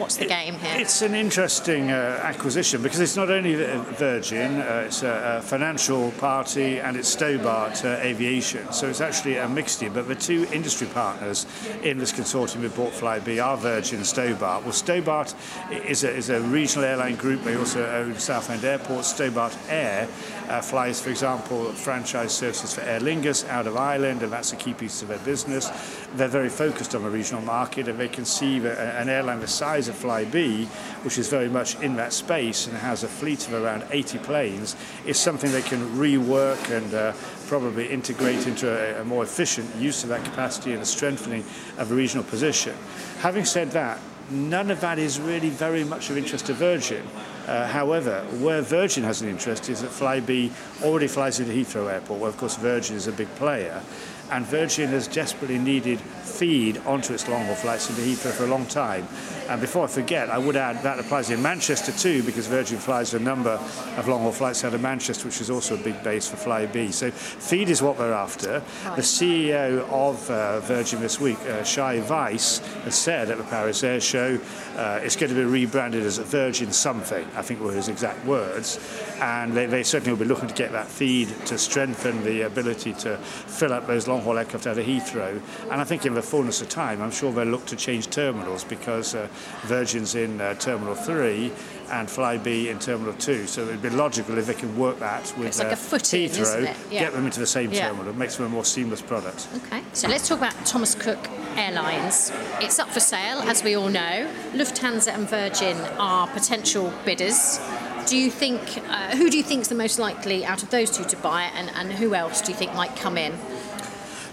What's 0.00 0.16
the 0.16 0.24
game 0.24 0.54
here? 0.54 0.76
It's 0.78 1.02
an 1.02 1.14
interesting 1.14 1.90
uh, 1.90 2.20
acquisition 2.22 2.82
because 2.82 3.00
it's 3.00 3.16
not 3.16 3.30
only 3.30 3.54
Virgin, 3.54 4.62
uh, 4.62 4.84
it's 4.86 5.02
a, 5.02 5.40
a, 5.40 5.42
financial 5.42 6.10
party 6.12 6.80
and 6.80 6.96
it's 6.96 7.06
Stobart 7.06 7.84
uh, 7.84 7.98
Aviation. 8.00 8.72
So 8.72 8.88
it's 8.88 9.02
actually 9.02 9.36
a 9.36 9.46
mixture. 9.46 9.90
But 9.90 10.08
the 10.08 10.14
two 10.14 10.46
industry 10.54 10.86
partners 10.86 11.44
in 11.82 11.98
this 11.98 12.12
consortium 12.12 12.62
with 12.62 12.74
bought 12.74 12.94
Flybe 12.94 13.44
are 13.44 13.58
Virgin 13.58 13.98
and 13.98 14.06
Stobart. 14.06 14.62
Well, 14.62 14.72
Stobart 14.72 15.34
is 15.70 16.02
a, 16.02 16.10
is 16.10 16.30
a 16.30 16.40
regional 16.40 16.86
airline 16.86 17.16
group. 17.16 17.42
They 17.42 17.56
also 17.56 17.84
own 17.84 18.18
Southend 18.18 18.64
Airport. 18.64 19.04
Stobart 19.04 19.54
Air 19.68 20.08
uh, 20.48 20.62
flies, 20.62 20.98
for 21.00 21.10
example, 21.10 21.72
franchise 21.72 22.34
services 22.34 22.74
for 22.74 22.80
Aer 22.80 23.00
Lingus 23.00 23.46
out 23.48 23.66
of 23.66 23.76
Ireland, 23.76 24.22
and 24.22 24.32
that's 24.32 24.54
a 24.54 24.56
key 24.56 24.72
piece 24.72 25.02
of 25.02 25.08
their 25.08 25.18
business. 25.18 25.70
They're 26.14 26.26
very 26.26 26.48
focused 26.48 26.94
on 26.94 27.02
the 27.02 27.10
regional 27.10 27.42
market, 27.42 27.86
and 27.86 28.00
they 28.00 28.08
conceive 28.08 28.64
a, 28.64 28.98
an 28.98 29.10
airline 29.10 29.40
the 29.40 29.46
size 29.46 29.89
of 29.90 29.96
Flybe, 29.96 30.66
which 31.04 31.18
is 31.18 31.28
very 31.28 31.48
much 31.48 31.78
in 31.80 31.96
that 31.96 32.12
space 32.12 32.66
and 32.66 32.76
has 32.78 33.04
a 33.04 33.08
fleet 33.08 33.46
of 33.46 33.54
around 33.54 33.84
80 33.90 34.18
planes, 34.18 34.76
is 35.04 35.18
something 35.18 35.52
they 35.52 35.62
can 35.62 35.80
rework 35.96 36.70
and 36.70 36.94
uh, 36.94 37.12
probably 37.46 37.88
integrate 37.88 38.46
into 38.46 38.70
a, 38.70 39.02
a 39.02 39.04
more 39.04 39.22
efficient 39.22 39.74
use 39.76 40.02
of 40.02 40.08
that 40.08 40.24
capacity 40.24 40.72
and 40.72 40.82
a 40.82 40.86
strengthening 40.86 41.44
of 41.78 41.92
a 41.92 41.94
regional 41.94 42.24
position. 42.24 42.74
Having 43.20 43.44
said 43.44 43.70
that, 43.72 44.00
none 44.30 44.70
of 44.70 44.80
that 44.80 44.98
is 44.98 45.20
really 45.20 45.50
very 45.50 45.84
much 45.84 46.10
of 46.10 46.16
interest 46.16 46.46
to 46.46 46.54
Virgin. 46.54 47.06
Uh, 47.46 47.66
however, 47.66 48.22
where 48.38 48.62
Virgin 48.62 49.02
has 49.02 49.22
an 49.22 49.28
interest 49.28 49.68
is 49.68 49.82
that 49.82 49.90
Flybe 49.90 50.52
already 50.82 51.08
flies 51.08 51.40
into 51.40 51.52
Heathrow 51.52 51.92
Airport, 51.92 52.20
where 52.20 52.28
of 52.28 52.36
course 52.36 52.56
Virgin 52.56 52.96
is 52.96 53.08
a 53.08 53.12
big 53.12 53.28
player, 53.34 53.82
and 54.30 54.46
Virgin 54.46 54.88
has 54.90 55.08
desperately 55.08 55.58
needed 55.58 55.98
feed 56.00 56.78
onto 56.86 57.12
its 57.12 57.28
long 57.28 57.44
haul 57.46 57.56
flights 57.56 57.90
into 57.90 58.02
Heathrow 58.02 58.30
for 58.30 58.44
a 58.44 58.46
long 58.46 58.66
time. 58.66 59.08
And 59.50 59.60
before 59.60 59.82
I 59.82 59.88
forget, 59.88 60.30
I 60.30 60.38
would 60.38 60.54
add 60.54 60.80
that 60.84 61.00
applies 61.00 61.28
in 61.30 61.42
Manchester 61.42 61.90
too, 61.90 62.22
because 62.22 62.46
Virgin 62.46 62.78
flies 62.78 63.14
a 63.14 63.18
number 63.18 63.60
of 63.96 64.06
long 64.06 64.22
haul 64.22 64.30
flights 64.30 64.62
out 64.62 64.74
of 64.74 64.80
Manchester, 64.80 65.26
which 65.26 65.40
is 65.40 65.50
also 65.50 65.74
a 65.74 65.82
big 65.82 66.00
base 66.04 66.28
for 66.28 66.36
Flybe. 66.36 66.92
So 66.92 67.10
feed 67.10 67.68
is 67.68 67.82
what 67.82 67.98
they're 67.98 68.12
after. 68.12 68.62
The 68.84 69.02
CEO 69.02 69.88
of 69.90 70.30
uh, 70.30 70.60
Virgin 70.60 71.00
this 71.00 71.18
week, 71.18 71.40
uh, 71.40 71.64
Shai 71.64 71.98
Weiss, 72.08 72.58
has 72.84 72.94
said 72.94 73.28
at 73.28 73.38
the 73.38 73.44
Paris 73.44 73.82
Air 73.82 74.00
Show 74.00 74.38
uh, 74.76 75.00
it's 75.02 75.16
going 75.16 75.30
to 75.30 75.36
be 75.36 75.44
rebranded 75.44 76.04
as 76.04 76.18
a 76.18 76.24
Virgin 76.24 76.72
something, 76.72 77.26
I 77.34 77.42
think 77.42 77.60
were 77.60 77.72
his 77.72 77.88
exact 77.88 78.24
words. 78.24 78.78
And 79.20 79.52
they, 79.52 79.66
they 79.66 79.82
certainly 79.82 80.12
will 80.12 80.20
be 80.20 80.24
looking 80.24 80.48
to 80.48 80.54
get 80.54 80.72
that 80.72 80.86
feed 80.86 81.28
to 81.46 81.58
strengthen 81.58 82.22
the 82.22 82.42
ability 82.42 82.94
to 82.94 83.16
fill 83.18 83.72
up 83.72 83.86
those 83.86 84.06
long 84.06 84.22
haul 84.22 84.38
aircraft 84.38 84.68
out 84.68 84.78
of 84.78 84.86
Heathrow. 84.86 85.40
And 85.70 85.80
I 85.80 85.84
think 85.84 86.06
in 86.06 86.14
the 86.14 86.22
fullness 86.22 86.62
of 86.62 86.68
time, 86.68 87.02
I'm 87.02 87.10
sure 87.10 87.32
they'll 87.32 87.44
look 87.44 87.66
to 87.66 87.76
change 87.76 88.08
terminals 88.08 88.64
because 88.64 89.14
uh, 89.14 89.28
Virgin's 89.62 90.14
in 90.14 90.40
uh, 90.40 90.54
Terminal 90.54 90.94
3 90.94 91.52
and 91.90 92.08
Flybe 92.08 92.68
in 92.68 92.78
Terminal 92.78 93.12
2. 93.14 93.46
So 93.46 93.62
it 93.62 93.66
would 93.66 93.82
be 93.82 93.90
logical 93.90 94.38
if 94.38 94.46
they 94.46 94.54
can 94.54 94.76
work 94.78 94.98
that 95.00 95.22
with 95.36 95.58
like 95.58 95.72
uh, 95.72 95.76
Heathrow, 95.76 96.58
in, 96.58 96.64
yeah. 96.90 97.00
get 97.00 97.12
them 97.12 97.24
into 97.24 97.40
the 97.40 97.46
same 97.46 97.72
yeah. 97.72 97.88
terminal. 97.88 98.10
It 98.12 98.16
makes 98.16 98.36
them 98.36 98.46
a 98.46 98.48
more 98.48 98.64
seamless 98.64 99.02
product. 99.02 99.48
Okay, 99.66 99.82
so 99.92 100.08
let's 100.08 100.28
talk 100.28 100.38
about 100.38 100.54
Thomas 100.64 100.94
Cook 100.94 101.18
Airlines. 101.56 102.32
It's 102.60 102.78
up 102.78 102.88
for 102.88 103.00
sale, 103.00 103.38
as 103.40 103.62
we 103.62 103.74
all 103.74 103.88
know. 103.88 104.30
Lufthansa 104.52 105.08
and 105.08 105.28
Virgin 105.28 105.76
are 105.98 106.28
potential 106.28 106.92
bidders. 107.04 107.60
Do 108.06 108.16
you 108.16 108.30
think, 108.30 108.60
uh, 108.88 109.16
who 109.16 109.30
do 109.30 109.36
you 109.36 109.42
think 109.42 109.62
is 109.62 109.68
the 109.68 109.74
most 109.74 109.98
likely 109.98 110.44
out 110.44 110.62
of 110.62 110.70
those 110.70 110.90
two 110.90 111.04
to 111.04 111.16
buy 111.18 111.46
it, 111.46 111.52
and, 111.54 111.70
and 111.70 111.92
who 111.92 112.14
else 112.14 112.40
do 112.40 112.52
you 112.52 112.58
think 112.58 112.74
might 112.74 112.96
come 112.96 113.18
in? 113.18 113.32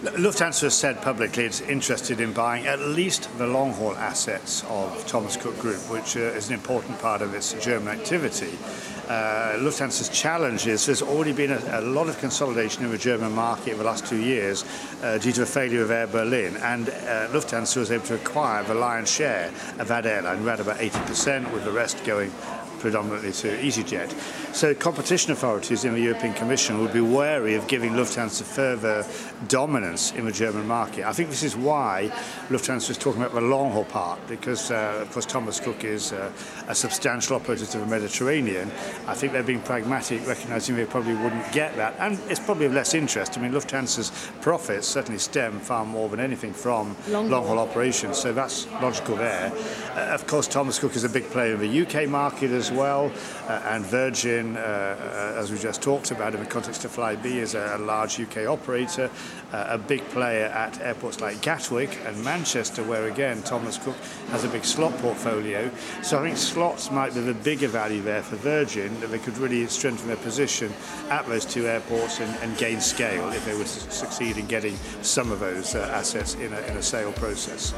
Lufthansa 0.04 0.62
has 0.62 0.78
said 0.78 1.02
publicly 1.02 1.46
it's 1.46 1.62
interested 1.62 2.22
in 2.22 2.32
buying 2.32 2.68
at 2.68 2.80
least 2.80 3.36
the 3.40 3.48
long 3.48 3.74
haul 3.74 3.96
assets 3.96 4.64
of 4.70 5.08
Thomas 5.08 5.36
Cook 5.36 5.58
Group, 5.58 5.80
which 5.90 6.16
uh, 6.16 6.20
is 6.20 6.50
an 6.50 6.54
important 6.54 7.00
part 7.00 7.24
of 7.24 7.34
its 7.34 7.54
German 7.54 7.88
activity. 8.00 8.60
Uh, 9.08 9.58
Lufthansa's 9.58 10.10
challenge 10.10 10.68
is 10.68 10.86
there's 10.86 11.02
already 11.02 11.32
been 11.32 11.52
a, 11.52 11.80
a, 11.80 11.82
lot 11.82 12.10
of 12.10 12.20
consolidation 12.20 12.84
in 12.86 12.92
the 12.92 12.98
German 12.98 13.32
market 13.32 13.72
in 13.72 13.78
the 13.80 13.84
last 13.84 14.06
two 14.06 14.22
years 14.22 14.66
uh, 15.02 15.18
due 15.18 15.32
to 15.32 15.40
the 15.40 15.46
failure 15.48 15.82
of 15.82 15.90
Air 15.90 16.06
Berlin, 16.06 16.58
and 16.58 16.90
uh, 16.90 17.28
Lufthansa 17.30 17.78
was 17.78 17.90
able 17.90 18.06
to 18.06 18.16
acquire 18.16 18.64
the 18.66 18.76
lion's 18.76 19.10
share 19.10 19.48
of 19.80 19.88
that 19.88 20.06
airline, 20.06 20.46
around 20.46 20.60
about 20.60 20.78
80%, 20.78 21.52
with 21.54 21.64
the 21.64 21.72
rest 21.72 22.04
going 22.04 22.32
predominantly 22.80 23.32
to 23.32 23.58
EasyJet. 23.58 24.12
So 24.56 24.74
competition 24.74 25.32
authorities 25.32 25.86
in 25.86 25.94
the 25.94 26.02
European 26.02 26.34
Commission 26.34 26.80
would 26.82 26.94
be 26.94 27.02
wary 27.02 27.56
of 27.56 27.68
giving 27.68 27.94
Lufthansa 27.94 28.44
further 28.44 29.06
dominance 29.48 30.12
in 30.14 30.26
the 30.26 30.32
German 30.32 30.68
market. 30.68 31.06
I 31.06 31.14
think 31.14 31.30
this 31.30 31.44
is 31.44 31.56
why 31.56 32.12
Lufthansa 32.50 32.90
is 32.92 32.98
talking 32.98 33.22
about 33.22 33.34
the 33.34 33.42
long 33.42 33.72
haul 33.72 33.86
part, 33.86 34.20
because 34.28 34.72
uh, 34.72 35.00
of 35.02 35.12
course 35.12 35.26
Thomas 35.26 35.60
Cook 35.60 35.84
is 35.84 36.14
uh, 36.14 36.32
a 36.68 36.76
substantial 36.76 37.36
operator 37.36 37.66
to 37.66 37.80
the 37.80 37.86
Mediterranean. 37.86 38.72
I 39.08 39.14
think 39.14 39.34
they're 39.34 39.44
being 39.44 39.62
pragmatic, 39.62 40.26
recognising 40.28 40.76
they 40.76 40.86
probably 40.86 41.16
wouldn't 41.16 41.52
get 41.52 41.76
that, 41.76 41.96
and 42.00 42.20
it's 42.30 42.40
probably 42.40 42.66
of 42.66 42.74
less 42.74 42.94
interest. 42.94 43.38
I 43.38 43.42
mean, 43.42 43.52
Lufthansa's 43.52 44.12
profits 44.42 44.88
certainly 44.88 45.20
stem 45.20 45.60
far 45.60 45.86
more 45.86 46.10
than 46.10 46.20
anything 46.20 46.54
from 46.54 46.96
long, 47.10 47.30
haul 47.30 47.60
operations, 47.60 48.18
so 48.18 48.34
that's 48.34 48.66
logical 48.82 49.16
there. 49.16 49.52
Uh, 49.96 50.14
of 50.14 50.28
course, 50.28 50.48
Thomas 50.48 50.80
Cook 50.80 50.96
is 50.96 51.04
a 51.04 51.10
big 51.10 51.26
player 51.30 51.54
in 51.54 51.60
the 51.60 51.82
UK 51.82 52.10
market 52.10 52.52
as 52.52 52.67
well, 52.72 53.12
uh, 53.48 53.62
and 53.66 53.86
Virgin, 53.86 54.58
uh, 54.58 54.60
uh, 54.60 55.40
as 55.40 55.52
we 55.52 55.58
just 55.58 55.82
talked 55.82 56.12
about 56.12 56.34
in 56.34 56.40
the 56.40 56.50
context 56.50 56.86
of 56.86 56.96
Flybe, 56.96 57.26
is 57.26 57.56
a, 57.56 57.76
a 57.76 57.80
large 57.80 58.20
UK 58.20 58.48
operator, 58.48 59.10
uh, 59.54 59.66
a 59.70 59.78
big 59.78 60.08
player 60.10 60.46
at 60.46 60.80
airports 60.82 61.22
like 61.22 61.42
Gatwick 61.42 61.98
and 62.06 62.24
Manchester, 62.24 62.84
where 62.84 63.08
again 63.08 63.42
Thomas 63.44 63.78
Cook 63.78 63.96
has 64.30 64.44
a 64.44 64.50
big 64.50 64.66
slot 64.66 64.98
portfolio. 65.00 65.70
So 66.04 66.20
I 66.20 66.24
think 66.24 66.38
slots 66.38 66.92
might 66.92 67.14
be 67.14 67.22
the 67.22 67.34
bigger 67.34 67.68
value 67.68 68.02
there 68.02 68.24
for 68.24 68.36
Virgin, 68.38 69.00
that 69.00 69.08
they 69.08 69.20
could 69.20 69.38
really 69.38 69.66
strengthen 69.68 70.08
their 70.08 70.18
position 70.18 70.72
at 71.10 71.26
those 71.28 71.46
two 71.46 71.68
airports 71.68 72.20
and, 72.20 72.36
and 72.42 72.58
gain 72.58 72.82
scale 72.82 73.30
if 73.30 73.46
they 73.46 73.54
were 73.54 73.64
to 73.64 73.92
succeed 73.92 74.38
in 74.38 74.48
getting 74.48 74.76
some 75.02 75.32
of 75.32 75.40
those 75.40 75.76
uh, 75.76 75.90
assets 75.94 76.36
in 76.36 76.54
a, 76.54 76.60
in 76.62 76.78
a 76.78 76.84
sale 76.84 77.12
process. 77.14 77.74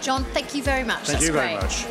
John, 0.00 0.24
thank 0.34 0.54
you 0.54 0.62
very 0.62 0.84
much. 0.84 1.06
Thank 1.06 1.20
That's 1.20 1.26
you 1.26 1.32
very 1.32 1.54
great. 1.54 1.62
much. 1.62 1.86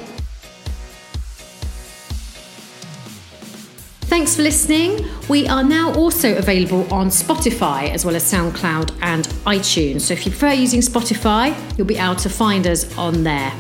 Thanks 4.14 4.36
for 4.36 4.44
listening. 4.44 5.08
We 5.28 5.48
are 5.48 5.64
now 5.64 5.92
also 5.96 6.38
available 6.38 6.82
on 6.94 7.08
Spotify 7.08 7.90
as 7.90 8.06
well 8.06 8.16
as 8.16 8.24
SoundCloud 8.32 8.96
and 9.02 9.26
iTunes. 9.48 10.02
So 10.02 10.14
if 10.14 10.28
you 10.28 10.32
prefer 10.32 10.52
using 10.52 10.82
Spotify, 10.82 11.58
you'll 11.76 11.88
be 11.88 11.98
able 11.98 12.18
to 12.18 12.30
find 12.30 12.68
us 12.68 12.96
on 12.96 13.24
there. 13.24 13.52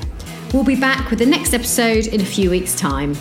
We'll 0.53 0.63
be 0.63 0.79
back 0.79 1.09
with 1.09 1.17
the 1.17 1.25
next 1.25 1.55
episode 1.55 2.05
in 2.05 2.21
a 2.21 2.25
few 2.25 2.51
weeks' 2.51 2.75
time. 2.75 3.15